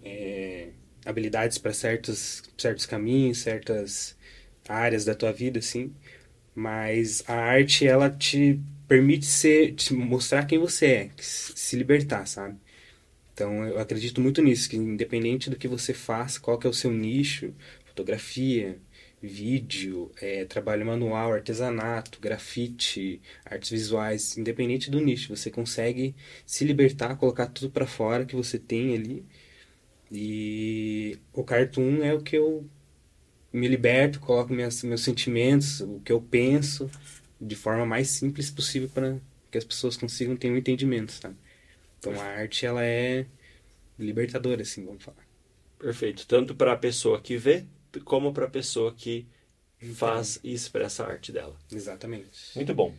é, 0.03 0.69
habilidades 1.05 1.57
para 1.57 1.73
certos 1.73 2.43
certos 2.57 2.85
caminhos, 2.85 3.39
certas 3.39 4.17
áreas 4.69 5.05
da 5.05 5.15
tua 5.15 5.33
vida, 5.33 5.59
assim, 5.59 5.93
mas 6.55 7.23
a 7.27 7.35
arte 7.35 7.87
ela 7.87 8.09
te 8.09 8.59
permite 8.87 9.25
ser, 9.25 9.73
te 9.75 9.93
mostrar 9.93 10.45
quem 10.45 10.59
você 10.59 10.85
é, 10.87 11.11
se 11.17 11.75
libertar, 11.77 12.25
sabe? 12.27 12.57
Então 13.33 13.65
eu 13.65 13.79
acredito 13.79 14.21
muito 14.21 14.41
nisso, 14.41 14.69
que 14.69 14.77
independente 14.77 15.49
do 15.49 15.57
que 15.57 15.67
você 15.67 15.93
faça, 15.93 16.39
qual 16.39 16.57
que 16.59 16.67
é 16.67 16.69
o 16.69 16.73
seu 16.73 16.91
nicho, 16.91 17.53
fotografia, 17.85 18.79
vídeo, 19.21 20.11
é, 20.21 20.45
trabalho 20.45 20.85
manual, 20.85 21.33
artesanato, 21.33 22.19
grafite, 22.19 23.21
artes 23.45 23.69
visuais, 23.69 24.37
independente 24.37 24.89
do 24.91 24.99
nicho, 24.99 25.35
você 25.35 25.51
consegue 25.51 26.15
se 26.45 26.65
libertar, 26.65 27.15
colocar 27.17 27.47
tudo 27.47 27.71
para 27.71 27.85
fora 27.87 28.25
que 28.25 28.35
você 28.35 28.57
tem 28.59 28.95
ali. 28.95 29.25
E 30.11 31.17
o 31.33 31.43
cartoon 31.43 32.03
é 32.03 32.13
o 32.13 32.21
que 32.21 32.35
eu 32.37 32.69
me 33.53 33.67
liberto, 33.67 34.19
coloco 34.19 34.53
minhas, 34.53 34.83
meus 34.83 35.01
sentimentos, 35.01 35.81
o 35.81 35.99
que 36.01 36.11
eu 36.11 36.21
penso, 36.21 36.89
de 37.39 37.55
forma 37.55 37.85
mais 37.85 38.09
simples 38.09 38.49
possível 38.49 38.89
para 38.89 39.17
que 39.49 39.57
as 39.57 39.63
pessoas 39.63 39.97
consigam 39.97 40.35
ter 40.35 40.51
um 40.51 40.57
entendimento, 40.57 41.11
sabe? 41.11 41.35
Então 41.99 42.19
a 42.19 42.23
arte 42.23 42.65
ela 42.65 42.83
é 42.83 43.25
libertadora, 43.99 44.61
assim, 44.61 44.85
vamos 44.85 45.03
falar. 45.03 45.25
Perfeito. 45.77 46.25
Tanto 46.27 46.55
para 46.55 46.73
a 46.73 46.77
pessoa 46.77 47.21
que 47.21 47.37
vê, 47.37 47.65
como 48.05 48.33
para 48.33 48.45
a 48.45 48.49
pessoa 48.49 48.93
que 48.93 49.25
faz 49.95 50.39
e 50.43 50.53
expressa 50.53 51.03
a 51.03 51.07
arte 51.09 51.31
dela. 51.31 51.55
Exatamente. 51.71 52.29
Muito 52.55 52.73
bom. 52.73 52.93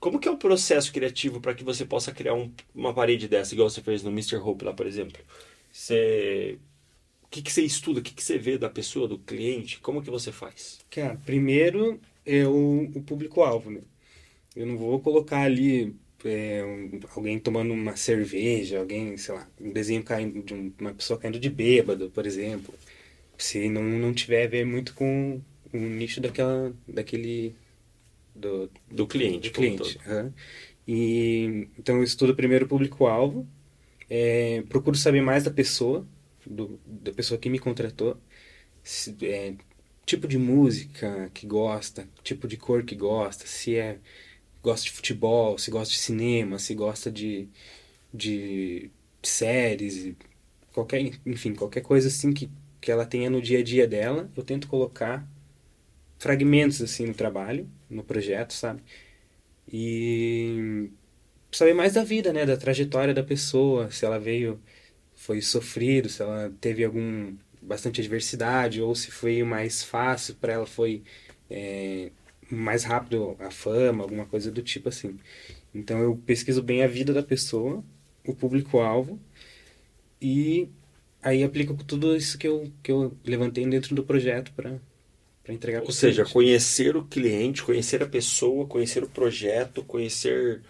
Como 0.00 0.18
que 0.18 0.28
é 0.28 0.30
o 0.30 0.36
processo 0.36 0.92
criativo 0.92 1.40
para 1.40 1.54
que 1.54 1.64
você 1.64 1.84
possa 1.84 2.12
criar 2.12 2.34
um- 2.34 2.52
uma 2.74 2.92
parede 2.92 3.28
dessa, 3.28 3.54
igual 3.54 3.70
você 3.70 3.82
fez 3.82 4.02
no 4.02 4.10
Mr. 4.10 4.36
Hope 4.36 4.64
lá, 4.64 4.72
por 4.72 4.86
exemplo? 4.86 5.18
Você... 5.72 6.58
O 7.34 7.36
que, 7.36 7.42
que 7.42 7.52
você 7.52 7.62
estuda? 7.62 8.00
O 8.00 8.02
que, 8.02 8.14
que 8.14 8.22
você 8.22 8.38
vê 8.38 8.56
da 8.58 8.70
pessoa, 8.70 9.08
do 9.08 9.18
cliente? 9.18 9.80
Como 9.80 10.02
que 10.02 10.10
você 10.10 10.32
faz? 10.32 10.78
Cara, 10.90 11.16
primeiro 11.24 12.00
é 12.24 12.46
o, 12.46 12.84
o 12.94 13.02
público-alvo, 13.02 13.70
né? 13.70 13.80
Eu 14.56 14.66
não 14.66 14.76
vou 14.78 15.00
colocar 15.00 15.42
ali 15.42 15.96
é, 16.24 16.64
um- 16.64 17.00
alguém 17.16 17.38
tomando 17.40 17.72
uma 17.74 17.96
cerveja, 17.96 18.80
alguém, 18.80 19.16
sei 19.18 19.34
lá, 19.34 19.48
um 19.60 19.72
desenho 19.72 20.02
caindo 20.04 20.42
de 20.42 20.54
um- 20.54 20.72
uma 20.80 20.94
pessoa 20.94 21.18
caindo 21.18 21.38
de 21.40 21.50
bêbado, 21.50 22.10
por 22.10 22.26
exemplo. 22.26 22.74
Se 23.38 23.68
não, 23.70 23.82
não 23.82 24.14
tiver 24.14 24.44
a 24.46 24.48
ver 24.48 24.66
muito 24.66 24.94
com 24.94 25.40
o 25.72 25.78
nicho 25.78 26.20
daquela, 26.20 26.74
daquele... 26.88 27.54
Do, 28.34 28.70
Do 28.90 29.06
cliente, 29.06 29.50
do 29.50 29.52
cliente. 29.52 29.98
aham. 30.06 30.32
E 30.86 31.68
então 31.78 31.96
eu 31.98 32.02
estudo 32.04 32.34
primeiro 32.36 32.66
o 32.66 32.68
público-alvo, 32.68 33.46
é, 34.10 34.62
procuro 34.68 34.96
saber 34.96 35.22
mais 35.22 35.44
da 35.44 35.50
pessoa, 35.50 36.06
do, 36.46 36.80
da 36.86 37.12
pessoa 37.12 37.38
que 37.38 37.50
me 37.50 37.58
contratou, 37.58 38.18
se, 38.82 39.16
é, 39.26 39.56
tipo 40.06 40.28
de 40.28 40.38
música 40.38 41.30
que 41.34 41.46
gosta, 41.46 42.08
tipo 42.22 42.48
de 42.48 42.56
cor 42.56 42.84
que 42.84 42.94
gosta, 42.96 43.46
se 43.46 43.76
é 43.76 43.98
gosta 44.62 44.84
de 44.86 44.92
futebol, 44.92 45.58
se 45.58 45.70
gosta 45.70 45.92
de 45.92 45.98
cinema, 46.00 46.58
se 46.58 46.74
gosta 46.74 47.10
de, 47.12 47.48
de 48.12 48.90
séries, 49.22 50.14
qualquer, 50.72 51.00
enfim, 51.26 51.54
qualquer 51.54 51.82
coisa 51.82 52.08
assim 52.08 52.32
que, 52.32 52.50
que 52.80 52.90
ela 52.90 53.06
tenha 53.06 53.30
no 53.30 53.42
dia 53.42 53.60
a 53.60 53.62
dia 53.62 53.86
dela, 53.86 54.30
eu 54.36 54.42
tento 54.44 54.68
colocar 54.68 55.28
fragmentos 56.18 56.80
assim 56.82 57.06
no 57.06 57.14
trabalho, 57.14 57.68
no 57.90 58.02
projeto, 58.04 58.52
sabe? 58.54 58.82
E 59.72 60.90
saber 61.52 61.74
mais 61.74 61.94
da 61.94 62.04
vida, 62.04 62.32
né, 62.32 62.46
da 62.46 62.56
trajetória 62.56 63.14
da 63.14 63.22
pessoa, 63.22 63.90
se 63.90 64.04
ela 64.04 64.18
veio 64.18 64.60
foi 65.24 65.40
sofrido, 65.40 66.08
se 66.10 66.22
ela 66.22 66.52
teve 66.60 66.84
algum 66.84 67.34
bastante 67.62 68.00
adversidade 68.00 68.82
ou 68.82 68.94
se 68.94 69.10
foi 69.10 69.42
mais 69.42 69.82
fácil 69.82 70.34
para 70.34 70.52
ela 70.52 70.66
foi 70.66 71.02
é, 71.50 72.12
mais 72.50 72.84
rápido 72.84 73.34
a 73.40 73.50
fama, 73.50 74.04
alguma 74.04 74.26
coisa 74.26 74.50
do 74.52 74.62
tipo 74.62 74.88
assim. 74.90 75.18
Então 75.74 75.98
eu 76.00 76.16
pesquiso 76.26 76.62
bem 76.62 76.82
a 76.82 76.86
vida 76.86 77.12
da 77.14 77.22
pessoa, 77.22 77.82
o 78.26 78.34
público-alvo 78.34 79.18
e 80.20 80.68
aí 81.22 81.42
aplico 81.42 81.74
tudo 81.84 82.14
isso 82.16 82.38
que 82.38 82.46
eu, 82.48 82.70
que 82.82 82.92
eu 82.92 83.16
levantei 83.24 83.66
dentro 83.66 83.94
do 83.94 84.04
projeto 84.04 84.52
para 84.52 84.78
para 85.42 85.54
entregar 85.54 85.82
Ou 85.82 85.92
seja, 85.92 86.24
cliente. 86.24 86.32
conhecer 86.32 86.96
o 86.96 87.04
cliente, 87.06 87.62
conhecer 87.62 88.02
a 88.02 88.08
pessoa, 88.08 88.66
conhecer 88.66 89.02
o 89.04 89.08
projeto, 89.10 89.84
conhecer 89.84 90.62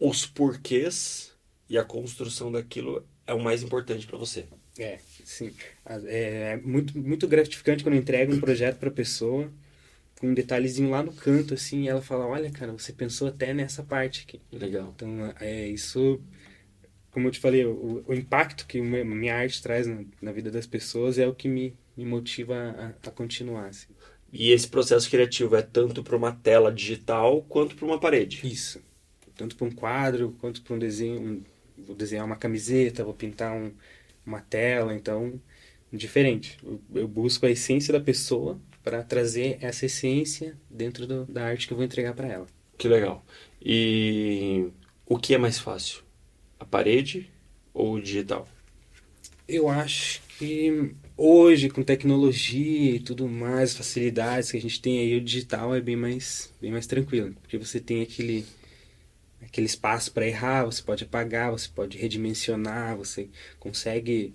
os 0.00 0.26
porquês 0.26 1.34
e 1.68 1.78
a 1.78 1.84
construção 1.84 2.50
daquilo 2.52 3.06
é 3.28 3.34
o 3.34 3.38
mais 3.38 3.62
importante 3.62 4.06
para 4.06 4.16
você. 4.16 4.46
É, 4.78 4.98
sim. 5.22 5.52
É, 5.84 6.54
é 6.54 6.56
muito, 6.64 6.98
muito 6.98 7.28
gratificante 7.28 7.84
quando 7.84 7.94
eu 7.94 8.00
entrego 8.00 8.32
um 8.32 8.40
projeto 8.40 8.78
para 8.78 8.90
pessoa 8.90 9.52
com 10.18 10.28
um 10.28 10.34
detalhezinho 10.34 10.90
lá 10.90 11.02
no 11.02 11.12
canto, 11.12 11.54
assim, 11.54 11.82
e 11.82 11.88
ela 11.88 12.02
fala, 12.02 12.26
olha, 12.26 12.50
cara, 12.50 12.72
você 12.72 12.92
pensou 12.92 13.28
até 13.28 13.54
nessa 13.54 13.82
parte 13.84 14.24
aqui. 14.26 14.40
Legal. 14.50 14.92
Então, 14.96 15.32
é 15.38 15.68
isso, 15.68 16.20
como 17.10 17.28
eu 17.28 17.30
te 17.30 17.38
falei, 17.38 17.64
o, 17.64 18.02
o 18.06 18.14
impacto 18.14 18.66
que 18.66 18.80
minha 18.80 19.36
arte 19.36 19.62
traz 19.62 19.86
na, 19.86 20.02
na, 20.20 20.32
vida 20.32 20.50
das 20.50 20.66
pessoas 20.66 21.18
é 21.18 21.26
o 21.28 21.34
que 21.34 21.48
me, 21.48 21.76
me 21.96 22.04
motiva 22.04 22.54
a, 22.54 23.08
a 23.08 23.10
continuar, 23.12 23.66
assim. 23.66 23.86
E 24.32 24.50
esse 24.50 24.66
processo 24.66 25.08
criativo 25.08 25.54
é 25.54 25.62
tanto 25.62 26.02
para 26.02 26.16
uma 26.16 26.32
tela 26.32 26.72
digital 26.72 27.42
quanto 27.42 27.76
para 27.76 27.86
uma 27.86 28.00
parede? 28.00 28.40
Isso. 28.44 28.82
Tanto 29.36 29.54
para 29.54 29.66
um 29.66 29.70
quadro, 29.70 30.34
quanto 30.40 30.62
para 30.62 30.74
um 30.74 30.78
desenho, 30.78 31.20
um, 31.20 31.42
vou 31.86 31.96
desenhar 31.96 32.24
uma 32.24 32.36
camiseta, 32.36 33.04
vou 33.04 33.14
pintar 33.14 33.54
um, 33.54 33.72
uma 34.26 34.40
tela, 34.40 34.94
então 34.94 35.40
diferente. 35.92 36.58
Eu, 36.62 36.80
eu 36.94 37.08
busco 37.08 37.46
a 37.46 37.50
essência 37.50 37.92
da 37.92 38.00
pessoa 38.00 38.60
para 38.82 39.02
trazer 39.02 39.58
essa 39.60 39.86
essência 39.86 40.56
dentro 40.70 41.06
do, 41.06 41.24
da 41.26 41.46
arte 41.46 41.66
que 41.66 41.72
eu 41.72 41.76
vou 41.76 41.84
entregar 41.84 42.14
para 42.14 42.28
ela. 42.28 42.46
Que 42.76 42.88
legal. 42.88 43.24
E 43.60 44.68
o 45.06 45.18
que 45.18 45.34
é 45.34 45.38
mais 45.38 45.58
fácil? 45.58 46.02
A 46.58 46.64
parede 46.64 47.30
ou 47.74 47.94
o 47.94 48.00
digital? 48.00 48.46
Eu 49.46 49.68
acho 49.68 50.22
que 50.38 50.94
hoje, 51.16 51.68
com 51.68 51.82
tecnologia 51.82 52.96
e 52.96 53.00
tudo 53.00 53.26
mais, 53.26 53.74
facilidades 53.74 54.50
que 54.50 54.56
a 54.56 54.60
gente 54.60 54.80
tem 54.80 55.00
aí, 55.00 55.16
o 55.16 55.20
digital 55.20 55.74
é 55.74 55.80
bem 55.80 55.96
mais, 55.96 56.52
bem 56.60 56.70
mais 56.70 56.86
tranquilo. 56.86 57.34
Porque 57.40 57.58
você 57.58 57.80
tem 57.80 58.02
aquele 58.02 58.44
aquele 59.42 59.66
espaço 59.66 60.12
para 60.12 60.26
errar, 60.26 60.64
você 60.64 60.82
pode 60.82 61.04
apagar, 61.04 61.50
você 61.50 61.68
pode 61.68 61.96
redimensionar, 61.98 62.96
você 62.96 63.28
consegue, 63.58 64.34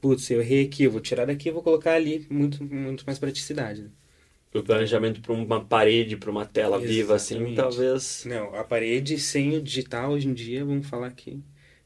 putz, 0.00 0.30
eu 0.30 0.40
errei 0.40 0.66
aqui, 0.66 0.84
eu 0.84 0.90
vou 0.90 1.00
tirar 1.00 1.26
daqui, 1.26 1.48
eu 1.48 1.54
vou 1.54 1.62
colocar 1.62 1.92
ali, 1.92 2.26
muito 2.30 2.64
muito 2.64 3.04
mais 3.06 3.18
praticidade. 3.18 3.82
Né? 3.82 3.90
O 4.54 4.62
planejamento 4.62 5.20
para 5.20 5.34
uma 5.34 5.62
parede, 5.62 6.16
para 6.16 6.30
uma 6.30 6.46
tela 6.46 6.76
Exatamente. 6.76 6.94
viva 6.94 7.14
assim, 7.14 7.54
talvez. 7.54 8.24
Não, 8.26 8.54
a 8.54 8.64
parede 8.64 9.18
sem 9.18 9.54
o 9.56 9.62
digital 9.62 10.12
hoje 10.12 10.28
em 10.28 10.32
dia, 10.32 10.64
vamos 10.64 10.86
falar 10.86 11.10
que 11.10 11.42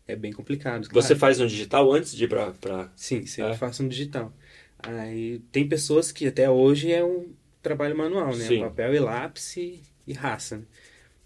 é 0.06 0.14
bem 0.14 0.32
complicado. 0.32 0.88
Claro. 0.88 1.06
Você 1.06 1.16
faz 1.16 1.38
no 1.38 1.48
digital 1.48 1.92
antes 1.92 2.14
de 2.14 2.24
ir 2.24 2.28
para 2.28 2.52
pra... 2.52 2.92
Sim, 2.94 3.26
sempre 3.26 3.52
é. 3.52 3.56
faço 3.56 3.82
no 3.82 3.88
digital. 3.88 4.32
Aí 4.78 5.40
tem 5.50 5.68
pessoas 5.68 6.12
que 6.12 6.26
até 6.26 6.48
hoje 6.48 6.92
é 6.92 7.04
um 7.04 7.32
trabalho 7.60 7.96
manual, 7.96 8.36
né? 8.36 8.46
Sim. 8.46 8.60
Papel 8.60 8.94
e 8.94 8.98
lápis 9.00 9.56
e 9.56 10.12
raça. 10.12 10.58
Né? 10.58 10.64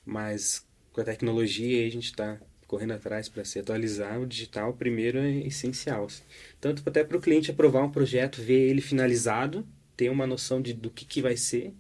Mas 0.05 0.67
com 0.95 1.01
a 1.01 1.05
tecnologia 1.05 1.87
a 1.87 1.91
gente 1.91 2.05
está 2.05 2.39
correndo 2.69 2.93
atrás 2.93 3.29
para 3.29 3.45
se 3.45 3.59
atualizar, 3.59 4.21
o 4.21 4.27
digital 4.27 4.73
primeiro 4.73 5.19
é 5.19 5.39
essencial. 5.41 6.07
Assim. 6.07 6.23
Tanto 6.61 6.83
até 6.87 7.05
para 7.05 7.17
o 7.17 7.21
cliente 7.21 7.51
aprovar 7.51 7.83
um 7.83 7.91
projeto, 7.91 8.41
ver 8.41 8.71
ele 8.71 8.81
finalizado, 8.81 9.67
ter 9.97 10.09
uma 10.09 10.27
noção 10.27 10.63
de, 10.63 10.73
do 10.73 10.91
que, 10.91 11.05
que 11.05 11.21
vai 11.21 11.37
ser, 11.37 11.75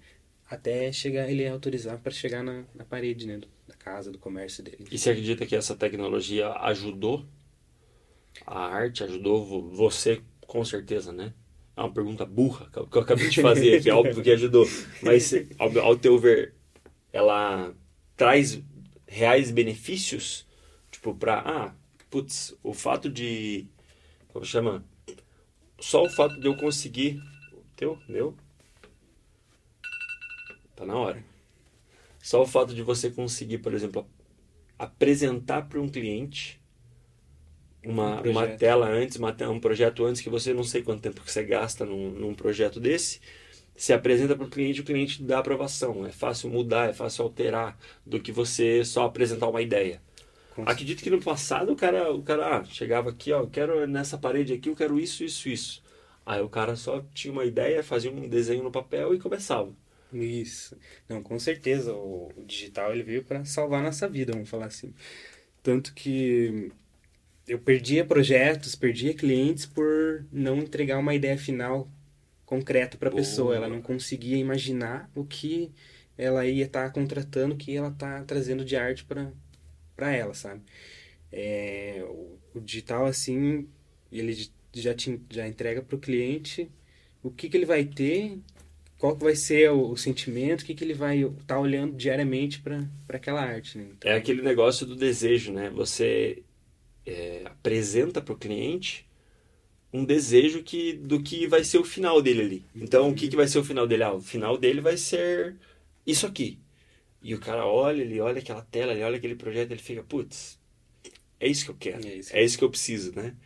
até 0.50 0.92
chegar 0.92 1.30
ele 1.30 1.46
autorizar 1.46 1.98
para 1.98 2.12
chegar 2.12 2.42
na, 2.42 2.64
na 2.74 2.84
parede 2.84 3.26
né, 3.26 3.40
da 3.66 3.74
casa, 3.74 4.10
do 4.10 4.18
comércio 4.18 4.62
dele. 4.62 4.84
E 4.90 4.98
você 4.98 5.10
acredita 5.10 5.46
que 5.46 5.56
essa 5.56 5.74
tecnologia 5.74 6.50
ajudou 6.50 7.24
a 8.44 8.66
arte, 8.66 9.04
ajudou 9.04 9.70
você 9.70 10.20
com 10.46 10.64
certeza, 10.64 11.12
né? 11.12 11.32
É 11.76 11.80
uma 11.80 11.92
pergunta 11.92 12.26
burra 12.26 12.68
que 12.70 12.98
eu 12.98 13.02
acabei 13.02 13.28
de 13.28 13.40
fazer 13.40 13.78
aqui, 13.78 13.90
é 13.90 13.94
óbvio 13.94 14.22
que 14.22 14.30
ajudou. 14.30 14.66
Mas, 15.02 15.32
ao, 15.58 15.76
ao 15.78 15.96
teu 15.96 16.18
ver, 16.18 16.54
ela 17.12 17.74
traz 18.16 18.60
reais 19.14 19.52
benefícios, 19.52 20.44
tipo, 20.90 21.14
pra, 21.14 21.38
ah, 21.46 21.74
putz, 22.10 22.52
o 22.64 22.74
fato 22.74 23.08
de, 23.08 23.64
como 24.28 24.44
chama? 24.44 24.84
Só 25.78 26.02
o 26.02 26.10
fato 26.10 26.38
de 26.40 26.46
eu 26.46 26.56
conseguir, 26.56 27.22
teu, 27.76 27.96
meu, 28.08 28.36
tá 30.74 30.84
na 30.84 30.96
hora. 30.96 31.24
Só 32.20 32.42
o 32.42 32.46
fato 32.46 32.74
de 32.74 32.82
você 32.82 33.08
conseguir, 33.08 33.58
por 33.58 33.72
exemplo, 33.72 34.04
apresentar 34.76 35.62
para 35.68 35.80
um 35.80 35.88
cliente 35.88 36.60
uma, 37.84 38.20
um 38.26 38.30
uma 38.30 38.48
tela 38.48 38.88
antes, 38.88 39.16
uma, 39.16 39.36
um 39.48 39.60
projeto 39.60 40.04
antes 40.04 40.22
que 40.22 40.30
você 40.30 40.52
não 40.52 40.64
sei 40.64 40.82
quanto 40.82 41.02
tempo 41.02 41.20
que 41.20 41.30
você 41.30 41.44
gasta 41.44 41.84
num, 41.84 42.10
num 42.10 42.34
projeto 42.34 42.80
desse, 42.80 43.20
se 43.76 43.92
apresenta 43.92 44.36
para 44.36 44.46
o 44.46 44.50
cliente, 44.50 44.80
o 44.80 44.84
cliente 44.84 45.22
dá 45.22 45.38
aprovação. 45.38 46.06
É 46.06 46.12
fácil 46.12 46.50
mudar, 46.50 46.90
é 46.90 46.92
fácil 46.92 47.24
alterar 47.24 47.76
do 48.06 48.20
que 48.20 48.32
você 48.32 48.84
só 48.84 49.04
apresentar 49.04 49.48
uma 49.48 49.62
ideia. 49.62 50.00
Acredito 50.64 51.02
que 51.02 51.10
no 51.10 51.20
passado 51.20 51.72
o 51.72 51.76
cara, 51.76 52.12
o 52.12 52.22
cara 52.22 52.58
ah, 52.58 52.64
chegava 52.64 53.10
aqui, 53.10 53.32
ó, 53.32 53.40
eu 53.40 53.50
quero 53.50 53.86
nessa 53.88 54.16
parede 54.16 54.52
aqui, 54.52 54.68
eu 54.68 54.76
quero 54.76 55.00
isso, 55.00 55.24
isso, 55.24 55.48
isso. 55.48 55.82
Aí 56.24 56.40
o 56.40 56.48
cara 56.48 56.76
só 56.76 57.04
tinha 57.12 57.32
uma 57.32 57.44
ideia, 57.44 57.82
fazia 57.82 58.10
um 58.10 58.28
desenho 58.28 58.62
no 58.62 58.70
papel 58.70 59.14
e 59.14 59.18
começava. 59.18 59.74
Isso. 60.12 60.76
Não, 61.08 61.22
com 61.22 61.38
certeza. 61.38 61.92
O, 61.92 62.32
o 62.36 62.44
digital 62.44 62.92
ele 62.92 63.02
veio 63.02 63.24
para 63.24 63.44
salvar 63.44 63.80
a 63.80 63.84
nossa 63.84 64.08
vida, 64.08 64.32
vamos 64.32 64.48
falar 64.48 64.66
assim. 64.66 64.94
Tanto 65.62 65.92
que 65.92 66.70
eu 67.48 67.58
perdia 67.58 68.04
projetos, 68.04 68.74
perdia 68.74 69.14
clientes 69.14 69.66
por 69.66 70.24
não 70.32 70.58
entregar 70.58 70.98
uma 70.98 71.14
ideia 71.14 71.36
final 71.36 71.88
concreto 72.54 72.96
para 72.96 73.08
a 73.08 73.12
pessoa. 73.12 73.54
Ela 73.54 73.68
não 73.68 73.82
conseguia 73.82 74.36
imaginar 74.36 75.10
o 75.14 75.24
que 75.24 75.72
ela 76.16 76.46
ia 76.46 76.64
estar 76.64 76.84
tá 76.84 76.90
contratando, 76.90 77.54
o 77.54 77.56
que 77.56 77.76
ela 77.76 77.88
está 77.88 78.22
trazendo 78.24 78.64
de 78.64 78.76
arte 78.76 79.04
para 79.04 80.12
ela, 80.12 80.34
sabe? 80.34 80.62
É, 81.32 82.04
o, 82.08 82.38
o, 82.54 82.60
digital, 82.60 83.06
assim, 83.06 83.68
ele 84.12 84.48
já, 84.72 84.94
te, 84.94 85.20
já 85.30 85.48
entrega 85.48 85.82
para 85.82 85.96
o 85.96 85.98
cliente 85.98 86.70
o 87.22 87.30
que, 87.30 87.48
que 87.48 87.56
ele 87.56 87.66
vai 87.66 87.84
ter, 87.84 88.38
qual 88.98 89.16
que 89.16 89.24
vai 89.24 89.34
ser 89.34 89.70
o, 89.70 89.90
o 89.90 89.96
sentimento, 89.96 90.62
o 90.62 90.64
que, 90.64 90.74
que 90.74 90.84
ele 90.84 90.94
vai 90.94 91.22
estar 91.22 91.56
tá 91.56 91.58
olhando 91.58 91.96
diariamente 91.96 92.60
para 92.60 92.86
aquela 93.08 93.42
arte. 93.42 93.76
Né? 93.78 93.88
Então, 93.98 94.12
é 94.12 94.14
aquele 94.14 94.42
negócio 94.42 94.86
do 94.86 94.94
desejo, 94.94 95.52
né? 95.52 95.70
Você 95.70 96.44
é, 97.04 97.42
apresenta 97.44 98.20
para 98.20 98.34
o 98.34 98.38
cliente 98.38 99.04
um 99.94 100.04
desejo 100.04 100.60
que 100.64 100.92
do 100.92 101.22
que 101.22 101.46
vai 101.46 101.62
ser 101.62 101.78
o 101.78 101.84
final 101.84 102.20
dele 102.20 102.40
ali. 102.40 102.64
Então, 102.74 103.08
o 103.08 103.14
que, 103.14 103.28
que 103.28 103.36
vai 103.36 103.46
ser 103.46 103.60
o 103.60 103.64
final 103.64 103.86
dele? 103.86 104.02
Ah, 104.02 104.12
o 104.12 104.20
final 104.20 104.58
dele 104.58 104.80
vai 104.80 104.96
ser 104.96 105.54
isso 106.04 106.26
aqui. 106.26 106.58
E 107.22 107.32
o 107.32 107.38
cara 107.38 107.64
olha, 107.64 108.02
ele 108.02 108.20
olha 108.20 108.40
aquela 108.40 108.60
tela, 108.62 108.92
ele 108.92 109.04
olha 109.04 109.16
aquele 109.16 109.36
projeto, 109.36 109.70
ele 109.70 109.80
fica, 109.80 110.02
putz, 110.02 110.58
é 111.38 111.46
isso 111.46 111.64
que 111.64 111.70
eu 111.70 111.76
quero, 111.78 112.08
é 112.08 112.14
isso, 112.16 112.36
é 112.36 112.42
isso 112.42 112.58
que 112.58 112.64
eu 112.64 112.70
preciso, 112.70 113.14
né? 113.14 113.36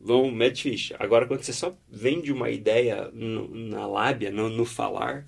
Vamos, 0.00 0.32
mete 0.32 0.62
ficha. 0.62 0.94
Agora, 1.00 1.26
quando 1.26 1.42
você 1.42 1.52
só 1.52 1.76
vende 1.90 2.32
uma 2.32 2.48
ideia 2.48 3.10
no, 3.12 3.52
na 3.52 3.84
lábia, 3.84 4.30
no, 4.30 4.48
no, 4.48 4.64
falar, 4.64 5.26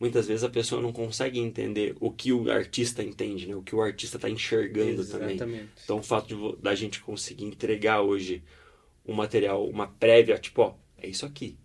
muitas 0.00 0.26
vezes 0.26 0.42
a 0.42 0.48
pessoa 0.48 0.80
não 0.80 0.94
consegue 0.94 1.38
entender 1.38 1.94
o 2.00 2.10
que 2.10 2.32
o 2.32 2.50
artista 2.50 3.02
entende, 3.02 3.46
né? 3.46 3.54
O 3.54 3.62
que 3.62 3.76
o 3.76 3.82
artista 3.82 4.16
está 4.16 4.30
enxergando 4.30 5.02
Exatamente. 5.02 5.38
também. 5.38 5.68
Então, 5.84 5.98
o 5.98 6.02
fato 6.02 6.34
de, 6.34 6.62
da 6.62 6.74
gente 6.74 7.00
conseguir 7.00 7.44
entregar 7.44 8.00
hoje 8.00 8.42
um 9.06 9.14
material, 9.14 9.66
uma 9.68 9.86
prévia, 9.86 10.38
tipo, 10.38 10.62
ó, 10.62 10.74
é 10.98 11.08
isso 11.08 11.24
aqui. 11.24 11.58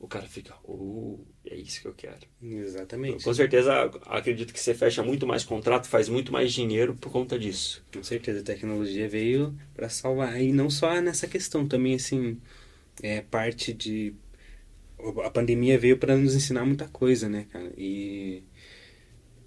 o 0.00 0.06
cara 0.06 0.26
fica, 0.26 0.54
uh, 0.64 1.26
é 1.44 1.56
isso 1.56 1.80
que 1.80 1.88
eu 1.88 1.94
quero. 1.94 2.26
Exatamente. 2.40 3.24
Com 3.24 3.34
certeza, 3.34 3.90
acredito 4.06 4.52
que 4.52 4.60
você 4.60 4.72
fecha 4.74 5.02
muito 5.02 5.26
mais 5.26 5.44
contrato, 5.44 5.88
faz 5.88 6.08
muito 6.08 6.32
mais 6.32 6.52
dinheiro 6.52 6.94
por 6.94 7.10
conta 7.10 7.38
disso. 7.38 7.84
Com 7.92 8.02
certeza, 8.02 8.40
a 8.40 8.44
tecnologia 8.44 9.08
veio 9.08 9.58
para 9.74 9.88
salvar. 9.88 10.40
E 10.40 10.52
não 10.52 10.70
só 10.70 11.00
nessa 11.00 11.26
questão, 11.26 11.66
também, 11.66 11.94
assim, 11.94 12.40
é 13.02 13.20
parte 13.20 13.72
de. 13.72 14.14
A 15.24 15.30
pandemia 15.30 15.78
veio 15.78 15.96
para 15.98 16.16
nos 16.16 16.34
ensinar 16.34 16.64
muita 16.64 16.88
coisa, 16.88 17.28
né, 17.28 17.46
cara? 17.52 17.72
E 17.76 18.42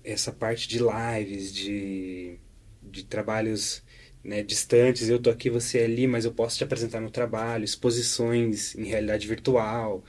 essa 0.04 0.32
parte 0.32 0.68
de 0.68 0.80
lives, 0.80 1.54
de, 1.54 2.38
de 2.82 3.04
trabalhos 3.06 3.84
né, 4.24 4.44
distantes, 4.44 5.10
eu 5.10 5.20
tô 5.20 5.30
aqui, 5.30 5.50
você 5.50 5.80
é 5.80 5.86
ali, 5.86 6.08
mas 6.08 6.26
eu 6.26 6.34
posso 6.34 6.58
te 6.58 6.64
apresentar 6.64 7.00
no 7.02 7.10
trabalho, 7.10 7.64
exposições 7.64 8.76
em 8.76 8.86
realidade 8.86 9.28
virtual. 9.28 10.04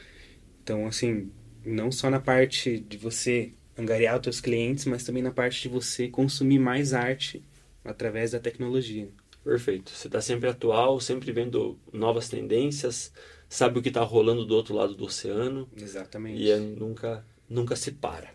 Então, 0.63 0.87
assim, 0.87 1.31
não 1.65 1.91
só 1.91 2.11
na 2.11 2.21
parte 2.21 2.79
de 2.81 2.97
você 2.97 3.53
angariar 3.77 4.19
os 4.19 4.25
seus 4.25 4.41
clientes, 4.41 4.85
mas 4.85 5.05
também 5.05 5.23
na 5.23 5.31
parte 5.31 5.63
de 5.63 5.69
você 5.69 6.09
consumir 6.09 6.59
mais 6.59 6.93
arte 6.93 7.43
através 7.85 8.33
da 8.33 8.39
tecnologia. 8.39 9.09
Perfeito. 9.43 9.91
Você 9.91 10.07
está 10.07 10.21
sempre 10.21 10.49
atual, 10.49 11.01
sempre 11.01 11.33
vendo 11.33 11.79
novas 11.93 12.29
tendências, 12.29 13.13
sabe 13.49 13.79
o 13.79 13.83
que 13.83 13.89
está 13.89 14.03
rolando 14.03 14.45
do 14.45 14.55
outro 14.55 14.75
lado 14.75 14.95
do 14.95 15.05
oceano. 15.05 15.69
Exatamente. 15.77 16.41
E 16.41 16.51
é, 16.51 16.59
nunca, 16.59 17.25
nunca 17.49 17.75
se 17.75 17.93
para. 17.93 18.31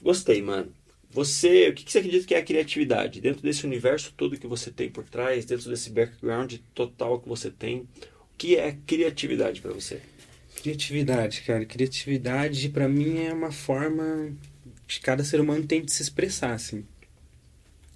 Gostei, 0.00 0.42
mano. 0.42 0.72
Você, 1.10 1.68
o 1.68 1.74
que 1.74 1.90
você 1.90 1.98
acredita 1.98 2.26
que 2.26 2.34
é 2.34 2.38
a 2.38 2.44
criatividade? 2.44 3.20
Dentro 3.20 3.42
desse 3.42 3.64
universo 3.64 4.12
todo 4.16 4.38
que 4.38 4.46
você 4.46 4.70
tem 4.70 4.90
por 4.90 5.04
trás, 5.04 5.44
dentro 5.44 5.70
desse 5.70 5.90
background 5.90 6.54
total 6.74 7.20
que 7.20 7.28
você 7.28 7.50
tem, 7.50 7.80
o 7.80 8.36
que 8.36 8.56
é 8.56 8.76
criatividade 8.86 9.60
para 9.60 9.72
você? 9.72 10.00
Criatividade, 10.56 11.42
cara. 11.42 11.64
Criatividade 11.64 12.68
para 12.68 12.88
mim 12.88 13.24
é 13.24 13.32
uma 13.32 13.52
forma 13.52 14.34
de 14.86 15.00
cada 15.00 15.24
ser 15.24 15.40
humano 15.40 15.66
tem 15.66 15.84
de 15.84 15.92
se 15.92 16.02
expressar, 16.02 16.52
assim. 16.52 16.84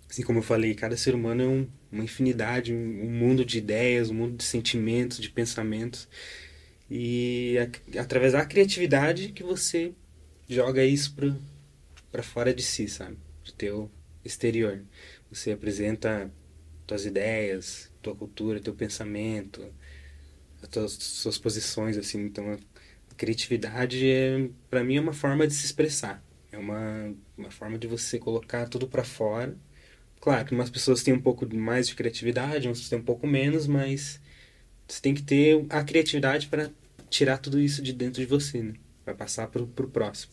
Assim 0.08 0.22
como 0.22 0.40
eu 0.40 0.42
falei, 0.42 0.74
cada 0.74 0.96
ser 0.96 1.14
humano 1.14 1.42
é 1.42 1.46
um, 1.46 1.68
uma 1.92 2.04
infinidade, 2.04 2.72
um, 2.72 3.04
um, 3.04 3.10
mundo 3.10 3.44
de 3.44 3.58
ideias, 3.58 4.10
um 4.10 4.14
mundo 4.14 4.36
de 4.36 4.44
sentimentos, 4.44 5.18
de 5.18 5.30
pensamentos. 5.30 6.08
E 6.90 7.56
a, 7.94 8.00
através 8.00 8.32
da 8.32 8.44
criatividade 8.44 9.28
que 9.28 9.44
você 9.44 9.92
joga 10.48 10.84
isso 10.84 11.14
para 11.14 11.36
fora 12.22 12.52
de 12.52 12.62
si, 12.62 12.88
sabe? 12.88 13.16
Do 13.44 13.52
teu 13.52 13.90
exterior. 14.24 14.82
Você 15.30 15.52
apresenta 15.52 16.30
tuas 16.86 17.06
ideias, 17.06 17.90
tua 18.02 18.14
cultura, 18.14 18.60
teu 18.60 18.74
pensamento, 18.74 19.64
as 20.62 20.68
tuas, 20.68 20.92
suas 20.92 21.38
posições, 21.38 21.96
assim. 21.96 22.20
Então, 22.22 22.52
a 22.52 23.14
criatividade, 23.14 24.08
é, 24.08 24.48
para 24.68 24.82
mim, 24.84 24.96
é 24.96 25.00
uma 25.00 25.12
forma 25.12 25.46
de 25.46 25.54
se 25.54 25.66
expressar. 25.66 26.22
É 26.52 26.58
uma, 26.58 27.14
uma 27.38 27.50
forma 27.50 27.78
de 27.78 27.86
você 27.86 28.18
colocar 28.18 28.68
tudo 28.68 28.88
para 28.88 29.04
fora. 29.04 29.56
Claro 30.20 30.44
que 30.44 30.54
umas 30.54 30.68
pessoas 30.68 31.02
têm 31.02 31.14
um 31.14 31.20
pouco 31.20 31.46
mais 31.54 31.88
de 31.88 31.94
criatividade, 31.94 32.68
umas 32.68 32.88
têm 32.88 32.98
um 32.98 33.02
pouco 33.04 33.26
menos, 33.26 33.66
mas 33.66 34.20
você 34.86 35.00
tem 35.00 35.14
que 35.14 35.22
ter 35.22 35.64
a 35.70 35.82
criatividade 35.84 36.48
para 36.48 36.70
tirar 37.08 37.38
tudo 37.38 37.60
isso 37.60 37.82
de 37.82 37.92
dentro 37.92 38.20
de 38.20 38.26
você, 38.26 38.62
né? 38.62 38.74
Para 39.04 39.14
passar 39.14 39.48
para 39.48 39.62
o 39.62 39.66
próximo. 39.66 40.32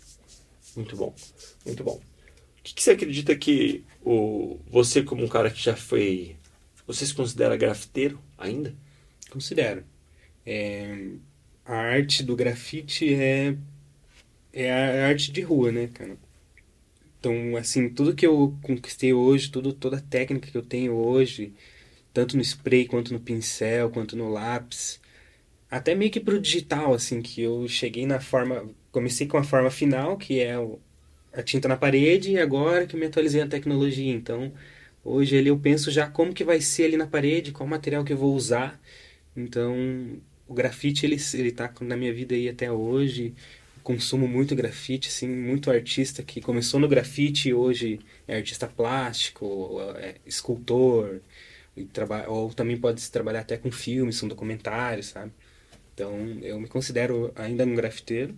Muito 0.77 0.95
bom, 0.95 1.15
muito 1.65 1.83
bom. 1.83 1.95
O 1.95 2.63
que, 2.63 2.75
que 2.75 2.83
você 2.83 2.91
acredita 2.91 3.35
que 3.35 3.83
o, 4.05 4.59
você, 4.69 5.01
como 5.01 5.23
um 5.23 5.27
cara 5.27 5.49
que 5.49 5.59
já 5.59 5.75
foi. 5.75 6.35
Você 6.85 7.03
se 7.03 7.15
considera 7.15 7.57
grafiteiro 7.57 8.21
ainda? 8.37 8.75
Considero. 9.31 9.83
É, 10.45 11.13
a 11.65 11.73
arte 11.75 12.21
do 12.21 12.35
grafite 12.35 13.11
é, 13.11 13.57
é 14.53 14.71
a 14.71 15.07
arte 15.07 15.31
de 15.31 15.41
rua, 15.41 15.71
né, 15.71 15.87
cara? 15.87 16.15
Então, 17.19 17.57
assim, 17.57 17.89
tudo 17.89 18.13
que 18.15 18.27
eu 18.27 18.55
conquistei 18.61 19.13
hoje, 19.13 19.49
tudo, 19.49 19.73
toda 19.73 19.97
a 19.97 20.01
técnica 20.01 20.51
que 20.51 20.57
eu 20.57 20.61
tenho 20.61 20.93
hoje, 20.93 21.53
tanto 22.13 22.37
no 22.37 22.43
spray, 22.43 22.85
quanto 22.85 23.13
no 23.13 23.19
pincel, 23.19 23.89
quanto 23.89 24.15
no 24.15 24.29
lápis, 24.29 25.01
até 25.71 25.95
meio 25.95 26.11
que 26.11 26.19
pro 26.19 26.39
digital, 26.39 26.93
assim, 26.93 27.21
que 27.21 27.41
eu 27.41 27.67
cheguei 27.67 28.05
na 28.05 28.19
forma... 28.19 28.69
Comecei 28.97 29.27
com 29.27 29.37
a 29.37 29.43
forma 29.43 29.69
final, 29.69 30.17
que 30.17 30.39
é 30.39 30.57
o, 30.57 30.79
a 31.31 31.43
tinta 31.43 31.67
na 31.67 31.77
parede, 31.77 32.31
e 32.31 32.39
agora 32.39 32.87
que 32.87 32.97
me 32.97 33.05
atualizei 33.05 33.43
a 33.43 33.47
tecnologia. 33.47 34.11
Então, 34.11 34.51
hoje 35.05 35.37
ali 35.37 35.49
eu 35.49 35.59
penso 35.59 35.91
já 35.91 36.07
como 36.09 36.33
que 36.33 36.43
vai 36.43 36.59
ser 36.59 36.85
ali 36.85 36.97
na 36.97 37.05
parede, 37.05 37.51
qual 37.51 37.69
material 37.69 38.03
que 38.03 38.11
eu 38.11 38.17
vou 38.17 38.33
usar. 38.33 38.81
Então, 39.35 40.19
o 40.47 40.53
grafite 40.55 41.05
ele 41.05 41.17
ele 41.35 41.51
tá 41.51 41.71
na 41.81 41.95
minha 41.95 42.11
vida 42.11 42.33
aí 42.33 42.49
até 42.49 42.71
hoje 42.71 43.35
consumo 43.83 44.27
muito 44.27 44.55
grafite 44.55 45.09
assim 45.09 45.27
muito 45.27 45.69
artista 45.69 46.23
que 46.23 46.41
começou 46.41 46.79
no 46.79 46.87
grafite 46.87 47.49
e 47.49 47.53
hoje 47.53 47.99
é 48.27 48.37
artista 48.37 48.67
plástico 48.67 49.79
é 49.97 50.15
escultor 50.25 51.21
ou 52.27 52.51
também 52.51 52.77
pode 52.77 52.99
se 53.01 53.11
trabalhar 53.11 53.41
até 53.41 53.57
com 53.57 53.71
filmes 53.71 54.15
são 54.15 54.27
documentários 54.27 55.07
sabe 55.07 55.31
então 55.93 56.11
eu 56.41 56.59
me 56.59 56.67
considero 56.67 57.31
ainda 57.35 57.63
um 57.65 57.75
grafiteiro 57.75 58.35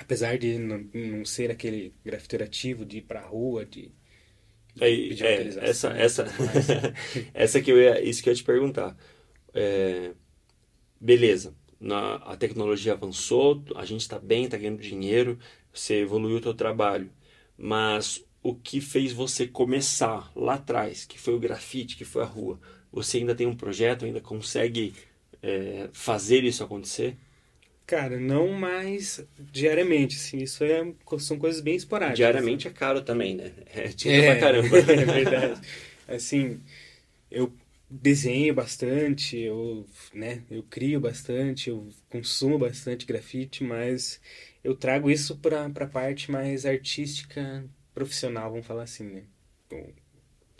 apesar 0.00 0.38
de 0.38 0.58
não, 0.58 0.88
não 0.94 1.24
ser 1.24 1.50
aquele 1.50 1.94
grafiteiro 2.04 2.44
ativo 2.44 2.84
de 2.84 2.98
ir 2.98 3.02
para 3.02 3.20
a 3.20 3.26
rua 3.26 3.64
de 3.64 3.92
é, 4.80 4.90
é, 4.90 5.68
essa 5.68 5.88
essa 5.90 6.26
essa 7.34 7.60
que 7.60 7.70
eu 7.72 7.78
ia, 7.78 8.02
isso 8.02 8.22
que 8.22 8.28
eu 8.28 8.32
ia 8.32 8.36
te 8.36 8.44
perguntar. 8.44 8.96
É, 9.52 10.12
beleza, 11.00 11.54
na, 11.80 12.16
a 12.16 12.36
tecnologia 12.36 12.92
avançou, 12.92 13.64
a 13.74 13.84
gente 13.84 14.02
está 14.02 14.18
bem, 14.18 14.44
está 14.44 14.56
ganhando 14.56 14.80
dinheiro, 14.80 15.38
você 15.72 16.00
evoluiu 16.00 16.36
o 16.36 16.40
teu 16.40 16.54
trabalho, 16.54 17.10
mas 17.56 18.24
o 18.42 18.54
que 18.54 18.80
fez 18.80 19.12
você 19.12 19.46
começar 19.46 20.30
lá 20.34 20.54
atrás, 20.54 21.04
que 21.04 21.18
foi 21.18 21.34
o 21.34 21.40
grafite, 21.40 21.96
que 21.96 22.04
foi 22.04 22.22
a 22.22 22.26
rua, 22.26 22.60
você 22.92 23.18
ainda 23.18 23.34
tem 23.34 23.46
um 23.46 23.56
projeto, 23.56 24.04
ainda 24.04 24.20
consegue 24.20 24.94
é, 25.42 25.88
fazer 25.92 26.44
isso 26.44 26.62
acontecer? 26.64 27.16
Cara, 27.88 28.20
não 28.20 28.48
mais 28.48 29.26
diariamente, 29.38 30.16
assim, 30.16 30.36
isso 30.36 30.62
é, 30.62 30.92
são 31.18 31.38
coisas 31.38 31.62
bem 31.62 31.74
esporádicas. 31.74 32.18
Diariamente 32.18 32.68
é 32.68 32.70
caro 32.70 33.00
também, 33.00 33.34
né? 33.34 33.50
É 33.74 33.88
tinta 33.88 34.14
é, 34.14 34.32
pra 34.32 34.40
caramba. 34.40 34.76
É 34.92 35.04
verdade. 35.06 35.60
Assim, 36.06 36.60
eu 37.30 37.50
desenho 37.88 38.52
bastante, 38.52 39.38
eu, 39.38 39.86
né, 40.12 40.42
eu 40.50 40.62
crio 40.64 41.00
bastante, 41.00 41.70
eu 41.70 41.88
consumo 42.10 42.58
bastante 42.58 43.06
grafite, 43.06 43.64
mas 43.64 44.20
eu 44.62 44.76
trago 44.76 45.10
isso 45.10 45.38
para 45.38 45.64
a 45.64 45.86
parte 45.86 46.30
mais 46.30 46.66
artística, 46.66 47.64
profissional, 47.94 48.50
vamos 48.50 48.66
falar 48.66 48.82
assim, 48.82 49.04
né? 49.04 49.22
Com, 49.70 49.92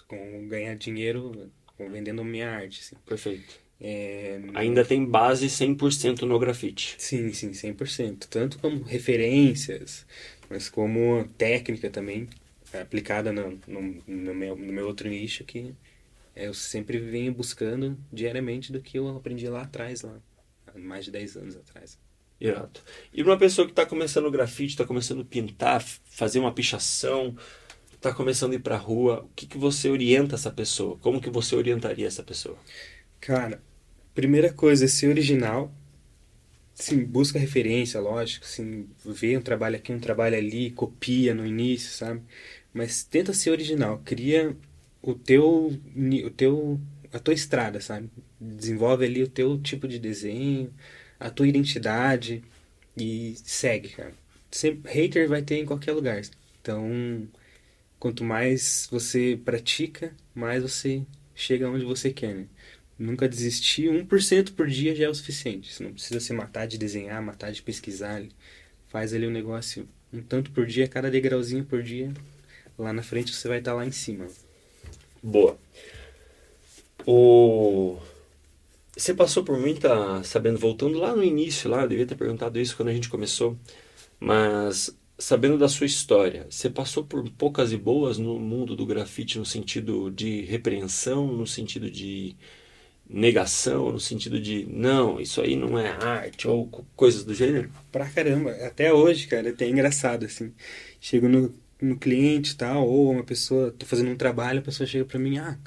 com 0.07 0.49
ganhar 0.49 0.75
dinheiro 0.77 1.53
com, 1.77 1.91
vendendo 1.91 2.25
minha 2.25 2.51
arte, 2.51 2.81
assim. 2.81 2.97
Perfeito. 3.05 3.68
É, 3.81 4.41
Ainda 4.55 4.85
tem 4.85 5.05
base 5.05 5.47
100% 5.47 6.23
no 6.23 6.39
grafite. 6.39 6.97
Sim, 6.99 7.33
sim, 7.33 7.53
100%. 7.53 8.27
Tanto 8.29 8.59
como 8.59 8.83
referências, 8.83 10.07
mas 10.51 10.69
como 10.69 11.29
técnica 11.37 11.89
também, 11.89 12.29
aplicada 12.73 13.33
no, 13.33 13.59
no, 13.67 14.03
no, 14.07 14.35
meu, 14.35 14.57
no 14.57 14.73
meu 14.73 14.87
outro 14.87 15.09
nicho 15.09 15.45
que 15.45 15.75
eu 16.35 16.55
sempre 16.55 16.99
venho 16.99 17.33
buscando 17.33 17.99
diariamente 18.13 18.73
do 18.73 18.81
que 18.81 18.99
eu 18.99 19.09
aprendi 19.17 19.49
lá 19.49 19.63
atrás, 19.63 20.03
lá, 20.03 20.21
há 20.67 20.79
mais 20.79 21.05
de 21.05 21.11
10 21.11 21.37
anos 21.37 21.57
atrás. 21.57 21.99
Irado. 22.41 22.81
E 23.13 23.23
uma 23.23 23.37
pessoa 23.37 23.67
que 23.67 23.73
está 23.73 23.85
começando 23.85 24.27
o 24.27 24.31
grafite, 24.31 24.75
está 24.75 24.85
começando 24.85 25.23
a 25.23 25.25
pintar, 25.25 25.83
fazer 25.83 26.39
uma 26.39 26.53
pichação, 26.55 27.37
está 27.93 28.15
começando 28.15 28.53
a 28.53 28.55
ir 28.55 28.61
para 28.61 28.77
a 28.77 28.79
rua, 28.79 29.25
o 29.25 29.29
que, 29.35 29.47
que 29.47 29.59
você 29.59 29.91
orienta 29.91 30.37
essa 30.37 30.51
pessoa? 30.51 30.97
Como 30.99 31.21
que 31.21 31.31
você 31.31 31.57
orientaria 31.57 32.07
essa 32.07 32.23
pessoa? 32.23 32.57
Cara, 33.21 33.61
primeira 34.15 34.53
coisa 34.53 34.85
é 34.85 34.89
ser 34.89 35.09
original. 35.09 35.73
Sim, 36.75 37.05
busca 37.05 37.39
referência, 37.39 37.99
lógico, 38.01 38.47
sim, 38.47 38.89
vê 39.05 39.37
um 39.37 39.41
trabalho 39.43 39.77
aqui, 39.77 39.93
um 39.93 39.99
trabalho 39.99 40.37
ali, 40.37 40.71
copia 40.71 41.35
no 41.35 41.45
início, 41.45 41.91
sabe? 41.91 42.23
Mas 42.73 43.03
tenta 43.03 43.33
ser 43.35 43.51
original, 43.51 44.01
cria 44.05 44.57
o 45.03 45.13
teu, 45.15 45.73
o 46.25 46.31
teu, 46.31 46.81
a 47.13 47.19
tua 47.19 47.35
estrada, 47.35 47.81
sabe? 47.81 48.09
Desenvolve 48.41 49.05
ali 49.05 49.23
o 49.25 49.29
teu 49.29 49.61
tipo 49.61 49.89
de 49.89 49.99
desenho, 49.99 50.73
a 51.19 51.31
tua 51.31 51.49
identidade 51.49 52.45
e 52.97 53.35
segue, 53.45 53.91
cara. 53.91 54.15
Sempre, 54.51 54.93
hater 54.93 55.29
vai 55.29 55.43
ter 55.43 55.57
em 55.59 55.67
qualquer 55.67 55.93
lugar. 55.93 56.23
Então, 56.61 57.29
quanto 57.99 58.25
mais 58.25 58.89
você 58.91 59.39
pratica, 59.45 60.15
mais 60.35 60.63
você 60.63 61.03
chega 61.35 61.69
onde 61.71 61.85
você 61.85 62.13
quer, 62.13 62.35
né? 62.35 62.47
Nunca 62.99 63.29
desistir, 63.29 63.89
1% 63.91 64.55
por 64.55 64.67
dia 64.67 64.95
já 64.95 65.05
é 65.05 65.09
o 65.09 65.15
suficiente. 65.15 65.73
Você 65.73 65.85
não 65.85 65.93
precisa 65.93 66.19
se 66.19 66.33
matar 66.33 66.67
de 66.67 66.77
desenhar, 66.77 67.23
matar 67.23 67.53
de 67.53 67.63
pesquisar. 67.63 68.23
Faz 68.89 69.15
ali 69.15 69.27
um 69.27 69.31
negócio 69.31 69.89
um 70.13 70.23
tanto 70.23 70.51
por 70.51 70.67
dia, 70.67 70.89
cada 70.89 71.11
degrauzinho 71.11 71.65
por 71.65 71.83
dia. 71.83 72.13
Lá 72.79 72.93
na 72.93 73.03
frente 73.03 73.35
você 73.35 73.47
vai 73.47 73.59
estar 73.59 73.75
lá 73.75 73.87
em 73.87 73.93
cima. 73.93 74.27
Boa. 75.23 75.59
O... 77.07 77.99
Você 78.97 79.15
passou 79.15 79.45
por 79.45 79.59
muita, 79.59 80.23
sabendo, 80.25 80.59
voltando 80.59 80.99
lá 80.99 81.15
no 81.15 81.23
início, 81.23 81.71
lá, 81.71 81.83
eu 81.83 81.89
devia 81.89 82.07
ter 82.07 82.17
perguntado 82.17 82.59
isso 82.59 82.77
quando 82.77 82.89
a 82.89 82.93
gente 82.93 83.09
começou, 83.09 83.57
mas 84.19 84.93
sabendo 85.17 85.57
da 85.57 85.69
sua 85.69 85.87
história, 85.87 86.47
você 86.51 86.69
passou 86.69 87.05
por 87.05 87.29
poucas 87.31 87.73
e 87.73 87.77
boas 87.77 88.19
no 88.19 88.39
mundo 88.39 88.75
do 88.75 88.87
grafite 88.87 89.39
no 89.39 89.45
sentido 89.45 90.11
de 90.11 90.43
repreensão, 90.43 91.29
no 91.29 91.47
sentido 91.47 91.91
de 91.91 92.37
negação, 93.09 93.91
no 93.93 94.01
sentido 94.01 94.39
de 94.41 94.67
não, 94.71 95.21
isso 95.21 95.41
aí 95.41 95.57
não 95.57 95.79
é 95.79 95.89
arte 95.91 96.47
ou 96.47 96.67
coisas 96.95 97.25
do 97.25 97.35
gênero? 97.35 97.71
Pra 97.91 98.09
caramba, 98.09 98.51
até 98.67 98.93
hoje, 98.93 99.27
cara, 99.27 99.49
é 99.49 99.53
até 99.53 99.67
engraçado, 99.67 100.27
assim. 100.27 100.53
Chego 101.01 101.29
no, 101.29 101.55
no 101.81 101.97
cliente 101.99 102.57
tal, 102.57 102.87
ou 102.87 103.11
uma 103.11 103.25
pessoa, 103.25 103.71
tô 103.71 103.87
fazendo 103.87 104.11
um 104.11 104.17
trabalho, 104.17 104.61
a 104.61 104.63
pessoa 104.63 104.87
chega 104.87 105.05
pra 105.05 105.19
mim, 105.19 105.39
ah, 105.39 105.59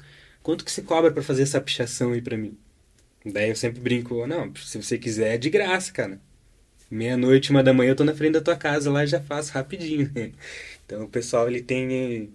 quanto 0.42 0.64
que 0.64 0.70
você 0.70 0.82
cobra 0.82 1.10
para 1.10 1.22
fazer 1.22 1.42
essa 1.42 1.60
pichação 1.60 2.12
aí 2.12 2.22
pra 2.22 2.36
mim? 2.36 2.56
Daí 3.24 3.50
eu 3.50 3.56
sempre 3.56 3.80
brinco, 3.80 4.26
não, 4.26 4.54
se 4.56 4.80
você 4.80 4.98
quiser 4.98 5.34
é 5.34 5.38
de 5.38 5.50
graça, 5.50 5.92
cara. 5.92 6.20
Meia-noite, 6.90 7.50
uma 7.50 7.62
da 7.62 7.72
manhã 7.72 7.90
eu 7.92 7.96
tô 7.96 8.04
na 8.04 8.14
frente 8.14 8.34
da 8.34 8.40
tua 8.40 8.56
casa 8.56 8.90
lá 8.90 9.06
já 9.06 9.20
faço 9.20 9.52
rapidinho, 9.52 10.10
né? 10.14 10.32
Então 10.84 11.04
o 11.04 11.08
pessoal 11.08 11.48
ele 11.48 11.62
tem 11.62 12.28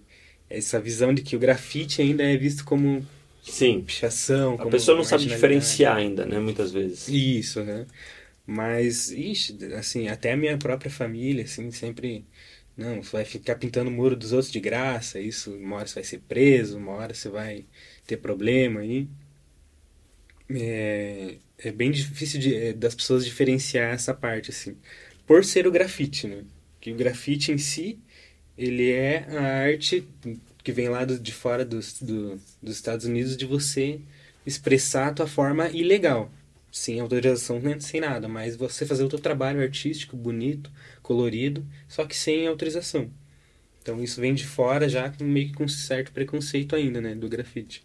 essa 0.50 0.80
visão 0.80 1.14
de 1.14 1.22
que 1.22 1.36
o 1.36 1.38
grafite 1.38 2.02
ainda 2.02 2.24
é 2.24 2.36
visto 2.36 2.64
como 2.64 3.06
Sim. 3.50 3.82
pichação. 3.82 4.54
A 4.58 4.66
pessoa 4.66 4.96
não 4.96 5.04
sabe 5.04 5.26
diferenciar 5.26 5.96
ainda, 5.96 6.24
né, 6.24 6.38
muitas 6.38 6.72
vezes. 6.72 7.08
Isso, 7.08 7.62
né? 7.62 7.86
Mas, 8.46 9.10
ixi, 9.10 9.56
assim, 9.74 10.08
até 10.08 10.32
a 10.32 10.36
minha 10.36 10.56
própria 10.56 10.90
família, 10.90 11.44
assim, 11.44 11.70
sempre. 11.70 12.24
Não, 12.76 13.02
vai 13.02 13.24
ficar 13.24 13.56
pintando 13.56 13.90
o 13.90 13.92
muro 13.92 14.14
dos 14.14 14.32
outros 14.32 14.52
de 14.52 14.60
graça, 14.60 15.18
isso, 15.18 15.52
uma 15.52 15.76
hora 15.76 15.86
você 15.86 15.94
vai 15.96 16.04
ser 16.04 16.20
preso, 16.28 16.78
uma 16.78 16.92
hora 16.92 17.12
você 17.12 17.28
vai 17.28 17.64
ter 18.06 18.18
problema 18.18 18.80
aí 18.80 19.08
é, 20.50 21.36
é 21.58 21.72
bem 21.72 21.90
difícil 21.90 22.40
de, 22.40 22.54
é, 22.54 22.72
das 22.72 22.94
pessoas 22.94 23.24
diferenciar 23.24 23.92
essa 23.92 24.14
parte, 24.14 24.50
assim. 24.50 24.76
Por 25.26 25.44
ser 25.44 25.66
o 25.66 25.70
grafite, 25.72 26.26
né? 26.26 26.44
Que 26.80 26.92
o 26.92 26.96
grafite 26.96 27.52
em 27.52 27.58
si, 27.58 27.98
ele 28.56 28.90
é 28.90 29.26
a 29.28 29.42
arte 29.64 30.06
que 30.62 30.72
vem 30.72 30.88
lá 30.88 31.04
do, 31.04 31.18
de 31.18 31.32
fora 31.32 31.64
dos, 31.64 32.00
do, 32.00 32.38
dos 32.62 32.76
Estados 32.76 33.06
Unidos 33.06 33.36
de 33.36 33.46
você 33.46 34.00
expressar 34.44 35.08
a 35.08 35.12
tua 35.12 35.26
forma 35.26 35.68
ilegal. 35.70 36.30
Sem 36.70 37.00
autorização, 37.00 37.60
sem 37.80 38.00
nada. 38.00 38.28
Mas 38.28 38.56
você 38.56 38.84
fazer 38.84 39.04
o 39.04 39.08
teu 39.08 39.18
trabalho 39.18 39.60
artístico, 39.62 40.16
bonito, 40.16 40.70
colorido, 41.02 41.66
só 41.88 42.04
que 42.04 42.16
sem 42.16 42.46
autorização. 42.46 43.10
Então 43.82 44.02
isso 44.02 44.20
vem 44.20 44.34
de 44.34 44.46
fora 44.46 44.88
já 44.88 45.12
meio 45.20 45.48
que 45.48 45.54
com 45.54 45.66
certo 45.66 46.12
preconceito 46.12 46.76
ainda, 46.76 47.00
né? 47.00 47.14
Do 47.14 47.28
grafite. 47.28 47.82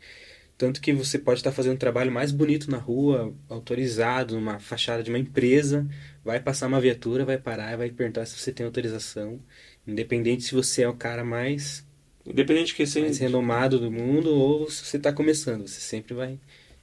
Tanto 0.58 0.82
que 0.82 0.94
você 0.94 1.18
pode 1.18 1.40
estar 1.40 1.52
fazendo 1.52 1.74
um 1.74 1.78
trabalho 1.78 2.12
mais 2.12 2.32
bonito 2.32 2.70
na 2.70 2.78
rua, 2.78 3.34
autorizado, 3.50 4.36
numa 4.36 4.60
fachada 4.60 5.02
de 5.02 5.10
uma 5.10 5.18
empresa, 5.20 5.88
vai 6.24 6.40
passar 6.40 6.68
uma 6.68 6.80
viatura, 6.80 7.26
vai 7.26 7.38
parar 7.38 7.74
e 7.74 7.78
vai 7.78 7.90
perguntar 7.90 8.26
se 8.26 8.38
você 8.38 8.52
tem 8.52 8.66
autorização, 8.66 9.40
independente 9.88 10.44
se 10.44 10.54
você 10.54 10.84
é 10.84 10.88
o 10.88 10.94
cara 10.94 11.24
mais 11.24 11.86
independente 12.26 12.74
que 12.74 12.86
mais 13.00 13.18
renomado 13.18 13.80
do 13.80 13.92
mundo 13.92 14.34
ou 14.34 14.70
se 14.70 14.86
você 14.86 14.98
está 14.98 15.12
começando, 15.12 15.68
você 15.68 15.80
sempre 15.80 16.14
vai 16.14 16.40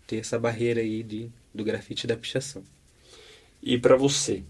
ter 0.06 0.16
essa 0.16 0.38
barreira 0.38 0.80
aí 0.80 1.02
de, 1.02 1.30
do 1.54 1.64
grafite 1.64 2.06
da 2.06 2.16
pichação. 2.16 2.62
E 3.62 3.78
para 3.78 3.96
você, 3.96 4.42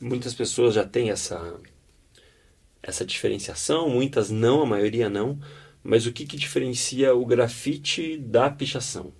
muitas 0.00 0.34
pessoas 0.34 0.74
já 0.74 0.84
têm 0.84 1.10
essa 1.10 1.60
essa 2.82 3.04
diferenciação, 3.04 3.90
muitas 3.90 4.30
não, 4.30 4.62
a 4.62 4.66
maioria 4.66 5.10
não. 5.10 5.38
Mas 5.82 6.06
o 6.06 6.12
que, 6.12 6.24
que 6.24 6.36
diferencia 6.36 7.14
o 7.14 7.24
grafite 7.24 8.16
da 8.16 8.50
pichação? 8.50 9.12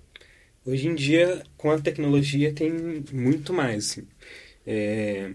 Hoje 0.64 0.88
em 0.88 0.94
dia, 0.94 1.44
com 1.56 1.70
a 1.70 1.78
tecnologia, 1.78 2.52
tem 2.52 2.72
muito 3.12 3.52
mais. 3.52 3.90
Assim. 3.90 4.06
É, 4.66 5.32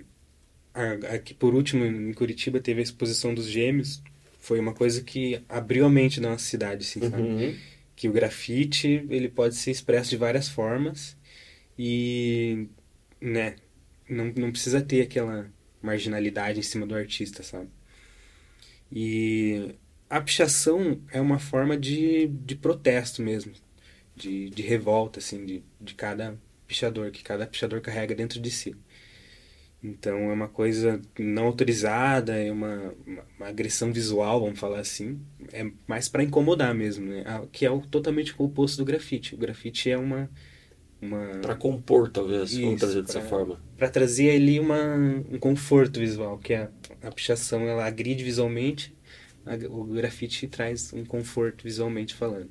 aqui, 1.13 1.33
por 1.33 1.53
último, 1.53 1.85
em 1.85 2.13
Curitiba, 2.13 2.59
teve 2.59 2.81
a 2.81 2.83
exposição 2.83 3.33
dos 3.33 3.47
gêmeos. 3.47 4.01
Foi 4.41 4.59
uma 4.59 4.73
coisa 4.73 5.03
que 5.03 5.41
abriu 5.47 5.85
a 5.85 5.89
mente 5.89 6.19
da 6.19 6.31
nossa 6.31 6.43
cidade, 6.43 6.83
assim, 6.83 6.99
uhum. 6.99 7.55
Que 7.95 8.09
o 8.09 8.11
grafite, 8.11 9.05
ele 9.07 9.29
pode 9.29 9.55
ser 9.55 9.69
expresso 9.69 10.09
de 10.09 10.17
várias 10.17 10.49
formas 10.49 11.15
e, 11.77 12.67
né, 13.21 13.55
não, 14.09 14.33
não 14.35 14.51
precisa 14.51 14.81
ter 14.81 15.01
aquela 15.03 15.47
marginalidade 15.79 16.59
em 16.59 16.63
cima 16.63 16.87
do 16.87 16.95
artista, 16.95 17.43
sabe? 17.43 17.69
E 18.91 19.75
a 20.09 20.19
pichação 20.19 20.99
é 21.11 21.21
uma 21.21 21.37
forma 21.37 21.77
de, 21.77 22.25
de 22.27 22.55
protesto 22.55 23.21
mesmo, 23.21 23.53
de, 24.15 24.49
de 24.49 24.63
revolta, 24.63 25.19
assim, 25.19 25.45
de, 25.45 25.63
de 25.79 25.93
cada 25.93 26.35
pichador, 26.67 27.11
que 27.11 27.23
cada 27.23 27.45
pichador 27.45 27.79
carrega 27.79 28.15
dentro 28.15 28.39
de 28.39 28.49
si. 28.49 28.75
Então 29.83 30.29
é 30.29 30.33
uma 30.33 30.47
coisa 30.47 31.01
não 31.17 31.45
autorizada, 31.45 32.35
é 32.35 32.51
uma, 32.51 32.93
uma, 33.05 33.23
uma 33.37 33.47
agressão 33.47 33.91
visual, 33.91 34.41
vamos 34.41 34.59
falar 34.59 34.79
assim. 34.79 35.19
É 35.51 35.69
mais 35.87 36.07
para 36.07 36.23
incomodar 36.23 36.73
mesmo, 36.73 37.07
né? 37.07 37.23
Que 37.51 37.65
é 37.65 37.71
o, 37.71 37.81
totalmente 37.81 38.33
o 38.37 38.43
oposto 38.43 38.77
do 38.77 38.85
grafite. 38.85 39.33
O 39.33 39.37
grafite 39.37 39.89
é 39.89 39.97
uma. 39.97 40.29
uma... 41.01 41.39
Para 41.41 41.55
compor, 41.55 42.09
talvez, 42.09 42.51
Isso, 42.51 42.61
vamos 42.61 42.79
trazer 42.79 43.01
dessa 43.01 43.21
forma. 43.21 43.59
Para 43.77 43.89
trazer 43.89 44.31
ali 44.31 44.59
uma, 44.59 44.95
um 45.31 45.39
conforto 45.39 45.99
visual, 45.99 46.37
que 46.37 46.53
a, 46.53 46.69
a 47.01 47.11
pichação 47.11 47.67
ela 47.67 47.85
agride 47.85 48.23
visualmente 48.23 48.93
o 49.69 49.83
grafite 49.85 50.47
traz 50.47 50.93
um 50.93 51.03
conforto 51.03 51.63
visualmente 51.63 52.13
falando. 52.13 52.49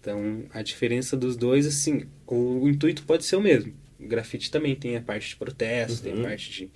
Então, 0.00 0.44
a 0.50 0.62
diferença 0.62 1.16
dos 1.16 1.36
dois, 1.36 1.66
assim, 1.66 2.06
o, 2.26 2.62
o 2.62 2.68
intuito 2.68 3.02
pode 3.02 3.24
ser 3.24 3.36
o 3.36 3.40
mesmo. 3.40 3.74
O 3.98 4.06
grafite 4.06 4.50
também 4.50 4.76
tem 4.76 4.96
a 4.96 5.02
parte 5.02 5.30
de 5.30 5.36
protesto, 5.36 5.98
uhum. 5.98 6.02
tem 6.02 6.12
a 6.12 6.16
uhum. 6.16 6.22
parte 6.22 6.50
de, 6.50 6.70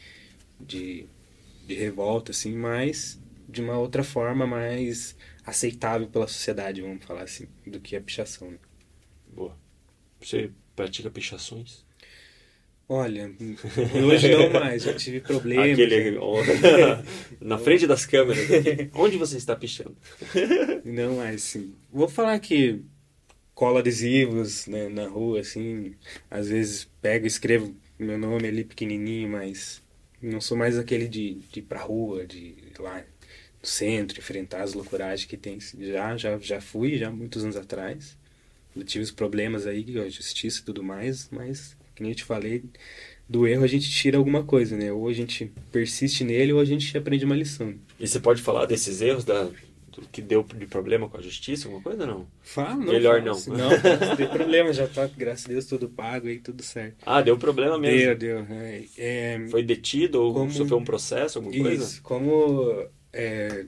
de, 0.61 1.06
de, 1.66 1.74
revolta, 1.74 2.32
assim, 2.32 2.54
mas 2.56 3.20
de 3.48 3.61
uma 3.61 3.78
outra 3.78 4.02
forma 4.02 4.46
mais 4.46 5.16
aceitável 5.44 6.08
pela 6.08 6.26
sociedade, 6.26 6.82
vamos 6.82 7.04
falar 7.04 7.22
assim, 7.22 7.46
do 7.66 7.80
que 7.80 7.94
a 7.94 8.00
pichação. 8.00 8.50
Né? 8.50 8.58
Boa. 9.32 9.56
Você 10.20 10.50
pratica 10.74 11.11
pichações? 11.11 11.85
Olha, 12.88 13.32
hoje 14.04 14.28
não 14.30 14.50
mais, 14.50 14.82
já 14.82 14.92
tive 14.92 15.20
problemas. 15.20 15.72
Aquele, 15.72 16.18
na 17.40 17.56
frente 17.56 17.87
das 17.87 18.04
câmeras, 18.04 18.46
onde 18.94 19.16
você 19.16 19.37
está 19.37 19.56
pichando? 19.56 19.96
Não 20.85 21.16
mais, 21.16 21.42
sim. 21.42 21.74
Vou 21.90 22.08
falar 22.08 22.38
que 22.38 22.82
cola 23.54 23.80
adesivos 23.80 24.66
né, 24.66 24.88
na 24.88 25.06
rua, 25.06 25.40
assim, 25.40 25.94
às 26.30 26.48
vezes 26.48 26.88
pego 27.00 27.26
e 27.26 27.28
escrevo 27.28 27.74
meu 27.98 28.18
nome 28.18 28.48
ali 28.48 28.64
pequenininho, 28.64 29.28
mas 29.28 29.82
não 30.20 30.40
sou 30.40 30.56
mais 30.56 30.78
aquele 30.78 31.06
de, 31.06 31.34
de 31.52 31.60
ir 31.60 31.62
pra 31.62 31.80
rua, 31.80 32.26
de 32.26 32.38
ir 32.38 32.72
lá 32.78 32.98
no 32.98 33.68
centro, 33.68 34.18
enfrentar 34.18 34.62
as 34.62 34.74
loucuragens 34.74 35.28
que 35.28 35.36
tem. 35.36 35.58
Já, 35.60 36.16
já, 36.16 36.38
já 36.38 36.60
fui, 36.60 36.98
já 36.98 37.10
muitos 37.10 37.44
anos 37.44 37.56
atrás. 37.56 38.16
Eu 38.74 38.84
tive 38.84 39.04
os 39.04 39.10
problemas 39.10 39.66
aí, 39.66 39.84
a 39.98 40.08
justiça 40.08 40.60
e 40.60 40.64
tudo 40.64 40.82
mais, 40.82 41.28
mas 41.30 41.76
nem 42.00 42.10
eu 42.10 42.16
te 42.16 42.24
falei, 42.24 42.64
do 43.28 43.46
erro 43.46 43.64
a 43.64 43.66
gente 43.66 43.90
tira 43.90 44.16
alguma 44.18 44.42
coisa, 44.44 44.76
né? 44.76 44.92
Ou 44.92 45.08
a 45.08 45.12
gente 45.12 45.52
persiste 45.70 46.24
nele 46.24 46.52
ou 46.52 46.60
a 46.60 46.64
gente 46.64 46.96
aprende 46.96 47.24
uma 47.24 47.36
lição. 47.36 47.74
E 48.00 48.06
você 48.06 48.18
pode 48.18 48.42
falar 48.42 48.66
desses 48.66 49.00
erros 49.00 49.24
da, 49.24 49.48
que 50.11 50.22
deu 50.22 50.42
de 50.42 50.66
problema 50.66 51.09
com 51.09 51.16
a 51.16 51.20
justiça, 51.20 51.68
alguma 51.68 51.83
coisa 51.83 52.07
não? 52.07 52.26
Fala, 52.42 52.76
não. 52.76 52.92
Melhor 52.92 53.20
não. 53.22 53.38
Não, 53.46 53.70
não 54.09 54.16
tem 54.16 54.28
problema, 54.28 54.72
já 54.72 54.87
tá, 54.87 55.09
graças 55.16 55.46
a 55.46 55.48
Deus, 55.48 55.66
tudo 55.66 55.88
pago 55.88 56.28
aí, 56.28 56.38
tudo 56.38 56.62
certo. 56.62 56.96
Ah, 57.05 57.20
deu 57.20 57.37
problema 57.37 57.78
mesmo? 57.78 58.14
Deu, 58.16 58.44
deu. 58.44 58.57
É, 58.57 58.85
é, 58.96 59.46
Foi 59.50 59.62
detido 59.62 60.22
ou 60.22 60.33
como, 60.33 60.50
sofreu 60.50 60.78
um 60.78 60.85
processo, 60.85 61.38
alguma 61.38 61.57
isso, 61.57 61.66
coisa? 61.66 62.00
como... 62.02 62.87
É, 63.12 63.66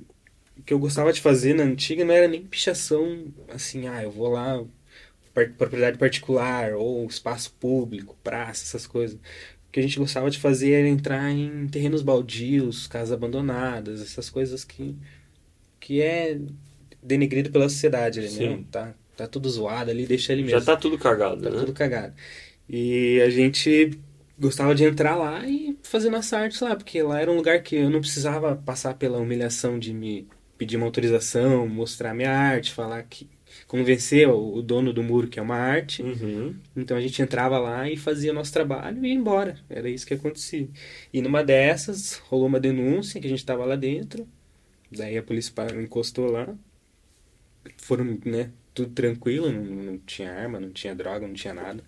o 0.56 0.62
que 0.62 0.72
eu 0.72 0.78
gostava 0.78 1.12
de 1.12 1.20
fazer 1.20 1.52
na 1.54 1.64
antiga 1.64 2.04
não 2.04 2.14
era 2.14 2.28
nem 2.28 2.42
pichação, 2.42 3.26
assim, 3.48 3.88
ah, 3.88 4.02
eu 4.02 4.10
vou 4.10 4.28
lá 4.28 4.64
propriedade 5.58 5.98
particular 5.98 6.74
ou 6.74 7.04
espaço 7.06 7.52
público, 7.58 8.16
praça, 8.22 8.64
essas 8.64 8.86
coisas. 8.86 9.18
O 9.68 9.72
que 9.72 9.80
a 9.80 9.82
gente 9.82 9.98
gostava 9.98 10.30
de 10.30 10.38
fazer 10.38 10.72
era 10.72 10.88
entrar 10.88 11.30
em 11.30 11.66
terrenos 11.66 12.02
baldios, 12.02 12.86
casas 12.86 13.12
abandonadas, 13.12 14.00
essas 14.00 14.30
coisas 14.30 14.62
que, 14.64 14.96
que 15.84 16.00
é 16.00 16.38
denegrido 17.02 17.50
pela 17.50 17.68
sociedade, 17.68 18.22
né? 18.22 18.46
Não, 18.48 18.62
tá, 18.64 18.94
tá 19.14 19.26
tudo 19.26 19.50
zoado 19.50 19.90
ali, 19.90 20.06
deixa 20.06 20.32
ele 20.32 20.42
mesmo. 20.42 20.58
Já 20.58 20.64
tá 20.64 20.76
tudo 20.78 20.96
cagado, 20.96 21.42
tá 21.42 21.50
né? 21.50 21.58
tudo 21.58 21.74
cagado. 21.74 22.14
E 22.66 23.20
a 23.20 23.28
gente 23.28 23.90
gostava 24.38 24.74
de 24.74 24.82
entrar 24.82 25.14
lá 25.14 25.46
e 25.46 25.76
fazer 25.82 26.08
nossa 26.08 26.38
arte 26.38 26.64
lá, 26.64 26.74
porque 26.74 27.02
lá 27.02 27.20
era 27.20 27.30
um 27.30 27.36
lugar 27.36 27.62
que 27.62 27.76
eu 27.76 27.90
não 27.90 28.00
precisava 28.00 28.56
passar 28.56 28.94
pela 28.94 29.18
humilhação 29.18 29.78
de 29.78 29.92
me 29.92 30.26
pedir 30.56 30.78
uma 30.78 30.86
autorização, 30.86 31.68
mostrar 31.68 32.14
minha 32.14 32.32
arte, 32.32 32.72
falar 32.72 33.02
que 33.02 33.28
convencer 33.68 34.26
o 34.26 34.62
dono 34.62 34.90
do 34.90 35.02
muro 35.02 35.28
que 35.28 35.38
é 35.38 35.42
uma 35.42 35.54
arte. 35.54 36.02
Uhum. 36.02 36.54
Então 36.74 36.96
a 36.96 37.00
gente 37.02 37.20
entrava 37.20 37.58
lá 37.58 37.90
e 37.90 37.98
fazia 37.98 38.32
nosso 38.32 38.54
trabalho 38.54 39.04
e 39.04 39.08
ia 39.08 39.14
embora. 39.14 39.58
Era 39.68 39.90
isso 39.90 40.06
que 40.06 40.14
acontecia. 40.14 40.66
E 41.12 41.20
numa 41.20 41.44
dessas 41.44 42.14
rolou 42.30 42.46
uma 42.46 42.58
denúncia 42.58 43.20
que 43.20 43.26
a 43.26 43.30
gente 43.30 43.40
estava 43.40 43.66
lá 43.66 43.76
dentro. 43.76 44.26
Daí 44.96 45.18
a 45.18 45.22
polícia 45.22 45.52
encostou 45.82 46.30
lá. 46.30 46.54
Foram, 47.78 48.18
né, 48.24 48.50
tudo 48.74 48.92
tranquilo, 48.92 49.50
não, 49.52 49.62
não 49.64 49.98
tinha 49.98 50.32
arma, 50.32 50.60
não 50.60 50.70
tinha 50.72 50.94
droga, 50.94 51.26
não 51.26 51.34
tinha 51.34 51.54
nada. 51.54 51.82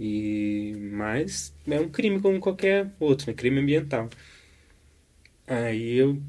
E 0.00 0.74
mas 0.92 1.54
é 1.66 1.80
um 1.80 1.88
crime 1.88 2.20
como 2.20 2.40
qualquer 2.40 2.92
outro, 3.00 3.28
né? 3.28 3.34
Crime 3.34 3.60
ambiental. 3.60 4.10
Aí 5.46 5.94
eu 5.96 6.20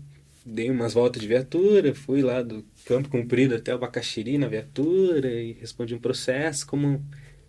dei 0.45 0.69
umas 0.69 0.93
voltas 0.93 1.21
de 1.21 1.27
viatura, 1.27 1.93
fui 1.93 2.21
lá 2.21 2.41
do 2.41 2.63
Campo 2.85 3.09
Comprido 3.09 3.55
até 3.55 3.73
o 3.75 3.79
Bacaxiri 3.79 4.37
na 4.37 4.47
viatura 4.47 5.29
e 5.29 5.53
respondi 5.53 5.93
um 5.95 5.99
processo. 5.99 6.65
Como 6.67 7.03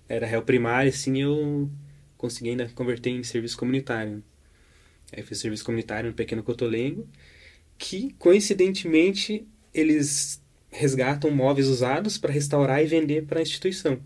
era 0.08 0.26
réu 0.26 0.42
primário, 0.42 0.90
assim, 0.90 1.22
eu 1.22 1.70
consegui 2.16 2.50
ainda 2.50 2.68
converter 2.74 3.10
em 3.10 3.22
serviço 3.22 3.56
comunitário. 3.58 4.22
Aí 5.12 5.22
fiz 5.22 5.38
serviço 5.38 5.64
comunitário 5.64 6.10
no 6.10 6.16
Pequeno 6.16 6.42
Cotolengo, 6.42 7.08
que 7.78 8.12
coincidentemente 8.18 9.46
eles 9.72 10.42
resgatam 10.70 11.30
móveis 11.30 11.68
usados 11.68 12.18
para 12.18 12.32
restaurar 12.32 12.82
e 12.82 12.86
vender 12.86 13.24
para 13.26 13.38
a 13.38 13.42
instituição. 13.42 14.00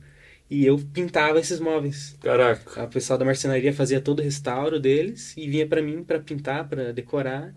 E 0.51 0.67
eu 0.67 0.79
pintava 0.93 1.41
esses 1.41 1.59
móveis. 1.59 2.15
Caraca. 2.21 2.85
O 2.85 2.89
pessoal 2.89 3.19
da 3.19 3.25
marcenaria 3.25 3.73
fazia 3.73 4.01
todo 4.01 4.21
o 4.21 4.23
restauro 4.23 4.79
deles 4.79 5.35
e 5.37 5.49
vinha 5.49 5.67
para 5.67 5.81
mim 5.83 6.05
para 6.05 6.21
pintar, 6.21 6.69
para 6.69 6.93
decorar. 6.93 7.55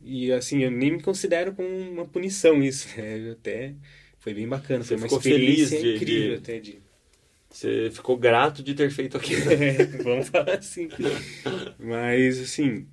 E 0.00 0.30
assim, 0.32 0.62
eu 0.62 0.70
nem 0.70 0.92
me 0.92 1.02
considero 1.02 1.54
como 1.54 1.68
uma 1.68 2.04
punição 2.06 2.62
isso. 2.62 2.88
É, 2.98 3.30
até 3.32 3.74
foi 4.18 4.34
bem 4.34 4.48
bacana, 4.48 4.82
Você 4.82 4.88
foi 4.88 4.96
uma 4.96 5.02
ficou 5.04 5.18
experiência 5.18 5.78
feliz 5.78 5.82
de- 5.82 5.96
incrível 5.96 6.30
de- 6.30 6.36
até 6.36 6.58
de. 6.58 6.78
Você 7.50 7.90
ficou 7.92 8.16
grato 8.16 8.62
de 8.62 8.74
ter 8.74 8.90
feito 8.90 9.16
aquilo. 9.18 9.50
É, 9.52 9.84
vamos 10.02 10.28
falar 10.28 10.58
assim. 10.58 10.88
Mas 11.78 12.40
assim, 12.40 12.86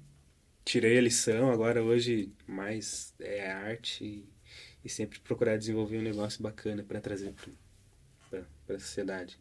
tirei 0.63 0.97
a 0.97 1.01
lição, 1.01 1.51
agora 1.51 1.83
hoje 1.83 2.31
mais 2.47 3.13
é 3.19 3.49
arte 3.51 4.03
e, 4.03 4.29
e 4.83 4.89
sempre 4.89 5.19
procurar 5.19 5.57
desenvolver 5.57 5.97
um 5.97 6.03
negócio 6.03 6.41
bacana 6.41 6.83
para 6.83 7.01
trazer 7.01 7.33
para 8.29 8.75
a 8.75 8.79
sociedade. 8.79 9.37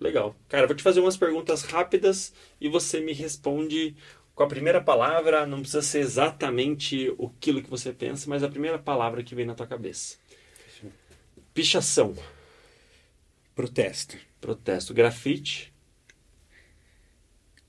Legal. 0.00 0.34
Cara, 0.48 0.66
vou 0.66 0.74
te 0.74 0.82
fazer 0.82 1.00
umas 1.00 1.16
perguntas 1.16 1.62
rápidas 1.62 2.32
e 2.60 2.68
você 2.68 3.00
me 3.00 3.12
responde 3.12 3.94
com 4.34 4.42
a 4.42 4.48
primeira 4.48 4.80
palavra. 4.80 5.46
Não 5.46 5.60
precisa 5.60 5.82
ser 5.82 6.00
exatamente 6.00 7.14
aquilo 7.22 7.62
que 7.62 7.70
você 7.70 7.92
pensa, 7.92 8.28
mas 8.28 8.42
a 8.42 8.48
primeira 8.48 8.78
palavra 8.78 9.22
que 9.22 9.34
vem 9.34 9.46
na 9.46 9.54
tua 9.54 9.66
cabeça. 9.66 10.16
Pichação. 11.54 12.16
Protesto. 13.54 14.16
Protesto. 14.40 14.94
Grafite. 14.94 15.72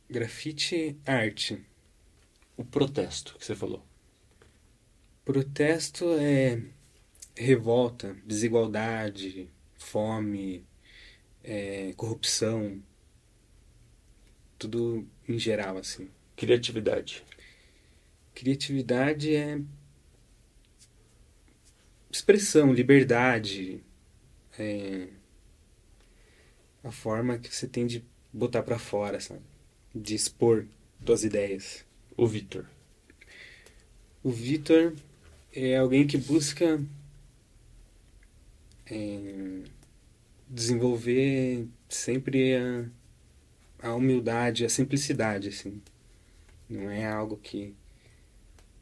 Grafite, 0.09 0.97
arte. 1.05 1.63
O 2.55 2.63
protesto 2.63 3.35
que 3.37 3.45
você 3.45 3.55
falou. 3.55 3.83
Protesto 5.25 6.05
é 6.19 6.61
revolta, 7.35 8.15
desigualdade, 8.25 9.49
fome, 9.75 10.65
é, 11.43 11.93
corrupção, 11.93 12.81
tudo 14.57 15.07
em 15.27 15.39
geral 15.39 15.77
assim. 15.77 16.09
Criatividade. 16.35 17.23
Criatividade 18.35 19.35
é 19.35 19.61
expressão, 22.11 22.71
liberdade, 22.71 23.83
é 24.57 25.07
a 26.83 26.91
forma 26.91 27.37
que 27.37 27.53
você 27.53 27.67
tem 27.67 27.87
de 27.87 28.05
botar 28.31 28.61
pra 28.63 28.77
fora, 28.77 29.19
sabe? 29.19 29.41
De 29.93 30.13
expor 30.15 30.67
suas 31.05 31.23
ideias. 31.23 31.85
O 32.15 32.27
Vitor. 32.27 32.65
O 34.23 34.31
Vitor 34.31 34.93
é 35.51 35.77
alguém 35.77 36.05
que 36.05 36.17
busca 36.17 36.81
é, 38.85 39.63
desenvolver 40.47 41.67
sempre 41.89 42.55
a, 42.55 42.85
a 43.89 43.95
humildade, 43.95 44.65
a 44.65 44.69
simplicidade, 44.69 45.49
assim. 45.49 45.81
Não 46.69 46.89
é 46.89 47.05
algo 47.05 47.37
que 47.37 47.73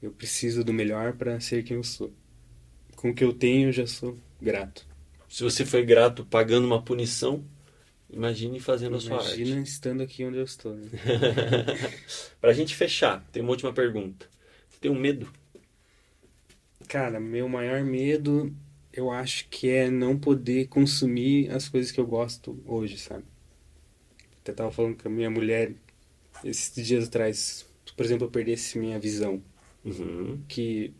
eu 0.01 0.11
preciso 0.11 0.63
do 0.63 0.73
melhor 0.73 1.13
para 1.13 1.39
ser 1.39 1.63
quem 1.63 1.77
eu 1.77 1.83
sou. 1.83 2.11
Com 2.95 3.11
o 3.11 3.13
que 3.13 3.23
eu 3.23 3.33
tenho, 3.33 3.69
eu 3.69 3.73
já 3.73 3.87
sou 3.87 4.17
grato. 4.41 4.85
Se 5.29 5.43
você 5.43 5.65
foi 5.65 5.85
grato 5.85 6.25
pagando 6.25 6.67
uma 6.67 6.81
punição, 6.81 7.43
imagine 8.11 8.59
fazendo 8.59 8.97
a 8.97 8.99
sua 8.99 9.17
arte. 9.17 9.41
Imagina 9.41 9.61
estando 9.61 10.03
aqui 10.03 10.23
onde 10.25 10.37
eu 10.37 10.43
estou. 10.43 10.75
Né? 10.75 10.89
Pra 12.39 12.53
gente 12.53 12.75
fechar, 12.75 13.25
tem 13.31 13.41
uma 13.41 13.51
última 13.51 13.73
pergunta. 13.73 14.27
Você 14.69 14.77
tem 14.81 14.91
um 14.91 14.99
medo? 14.99 15.31
Cara, 16.87 17.19
meu 17.19 17.47
maior 17.47 17.83
medo, 17.83 18.53
eu 18.91 19.11
acho 19.11 19.47
que 19.49 19.69
é 19.69 19.89
não 19.89 20.17
poder 20.17 20.67
consumir 20.67 21.49
as 21.51 21.69
coisas 21.69 21.91
que 21.91 21.99
eu 21.99 22.05
gosto 22.05 22.61
hoje, 22.65 22.97
sabe? 22.97 23.23
Até 24.41 24.51
tava 24.53 24.71
falando 24.71 25.01
com 25.01 25.07
a 25.07 25.11
minha 25.11 25.29
mulher 25.29 25.73
esses 26.43 26.85
dias 26.85 27.07
atrás, 27.07 27.65
por 27.95 28.03
exemplo, 28.05 28.25
eu 28.27 28.31
perdesse 28.31 28.77
minha 28.77 28.99
visão, 28.99 29.41
Uhum. 29.85 30.41
que 30.47 30.93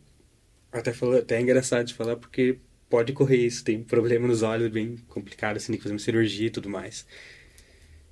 até 0.72 0.94
falou, 0.94 1.18
até 1.18 1.38
é 1.38 1.42
engraçado 1.42 1.86
de 1.88 1.94
falar 1.94 2.16
porque 2.16 2.58
pode 2.92 3.14
correr 3.14 3.38
isso, 3.38 3.64
tem 3.64 3.82
problema 3.82 4.28
nos 4.28 4.44
olhos 4.44 4.70
bem 4.70 4.98
complicado, 5.08 5.56
assim, 5.56 5.72
tem 5.72 5.78
que 5.78 5.84
fazer 5.84 5.94
uma 5.94 6.00
cirurgia 6.00 6.48
e 6.48 6.52
tudo 6.52 6.70
mais. 6.70 7.08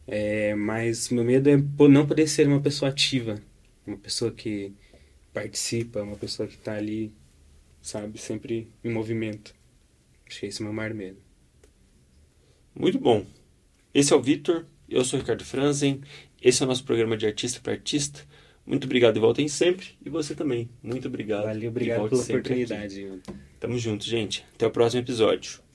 É, 0.08 0.56
mas 0.56 1.10
meu 1.10 1.24
medo 1.24 1.50
é 1.50 1.58
não 1.90 2.08
poder 2.08 2.28
ser 2.28 2.48
uma 2.48 2.62
pessoa 2.62 2.90
ativa, 2.90 3.40
uma 3.86 3.98
pessoa 3.98 4.32
que 4.32 4.74
participa, 5.34 6.02
uma 6.02 6.16
pessoa 6.16 6.48
que 6.48 6.58
tá 6.58 6.76
ali, 6.76 7.14
sabe, 7.82 8.18
sempre 8.18 8.72
em 8.84 8.90
movimento. 8.90 9.54
Acho 10.28 10.40
que 10.40 10.46
esse 10.46 10.62
é 10.62 10.64
o 10.64 10.66
meu 10.66 10.74
maior 10.74 10.94
medo. 10.94 11.18
Muito 12.74 13.00
bom. 13.00 13.26
Esse 13.94 14.14
é 14.14 14.16
o 14.16 14.22
Vitor, 14.22 14.66
eu 14.88 15.04
sou 15.04 15.20
o 15.20 15.22
Ricardo 15.22 15.44
Franzen, 15.44 16.02
esse 16.42 16.64
é 16.64 16.66
o 16.66 16.70
nosso 16.70 16.86
programa 16.86 17.18
de 17.18 17.28
artista 17.28 17.60
para 17.62 17.74
artista. 17.74 18.22
Muito 18.66 18.86
obrigado 18.86 19.18
e 19.18 19.20
voltem 19.20 19.48
sempre. 19.48 19.88
E 20.06 20.10
você 20.10 20.34
também. 20.36 20.70
Muito 20.82 21.08
obrigado. 21.08 21.46
Valeu, 21.46 21.70
obrigado 21.70 22.08
pela 22.08 22.22
sempre 22.22 22.64
aqui. 22.64 23.49
Tamo 23.60 23.78
junto, 23.78 24.06
gente. 24.06 24.46
Até 24.56 24.66
o 24.66 24.72
próximo 24.72 25.02
episódio. 25.02 25.69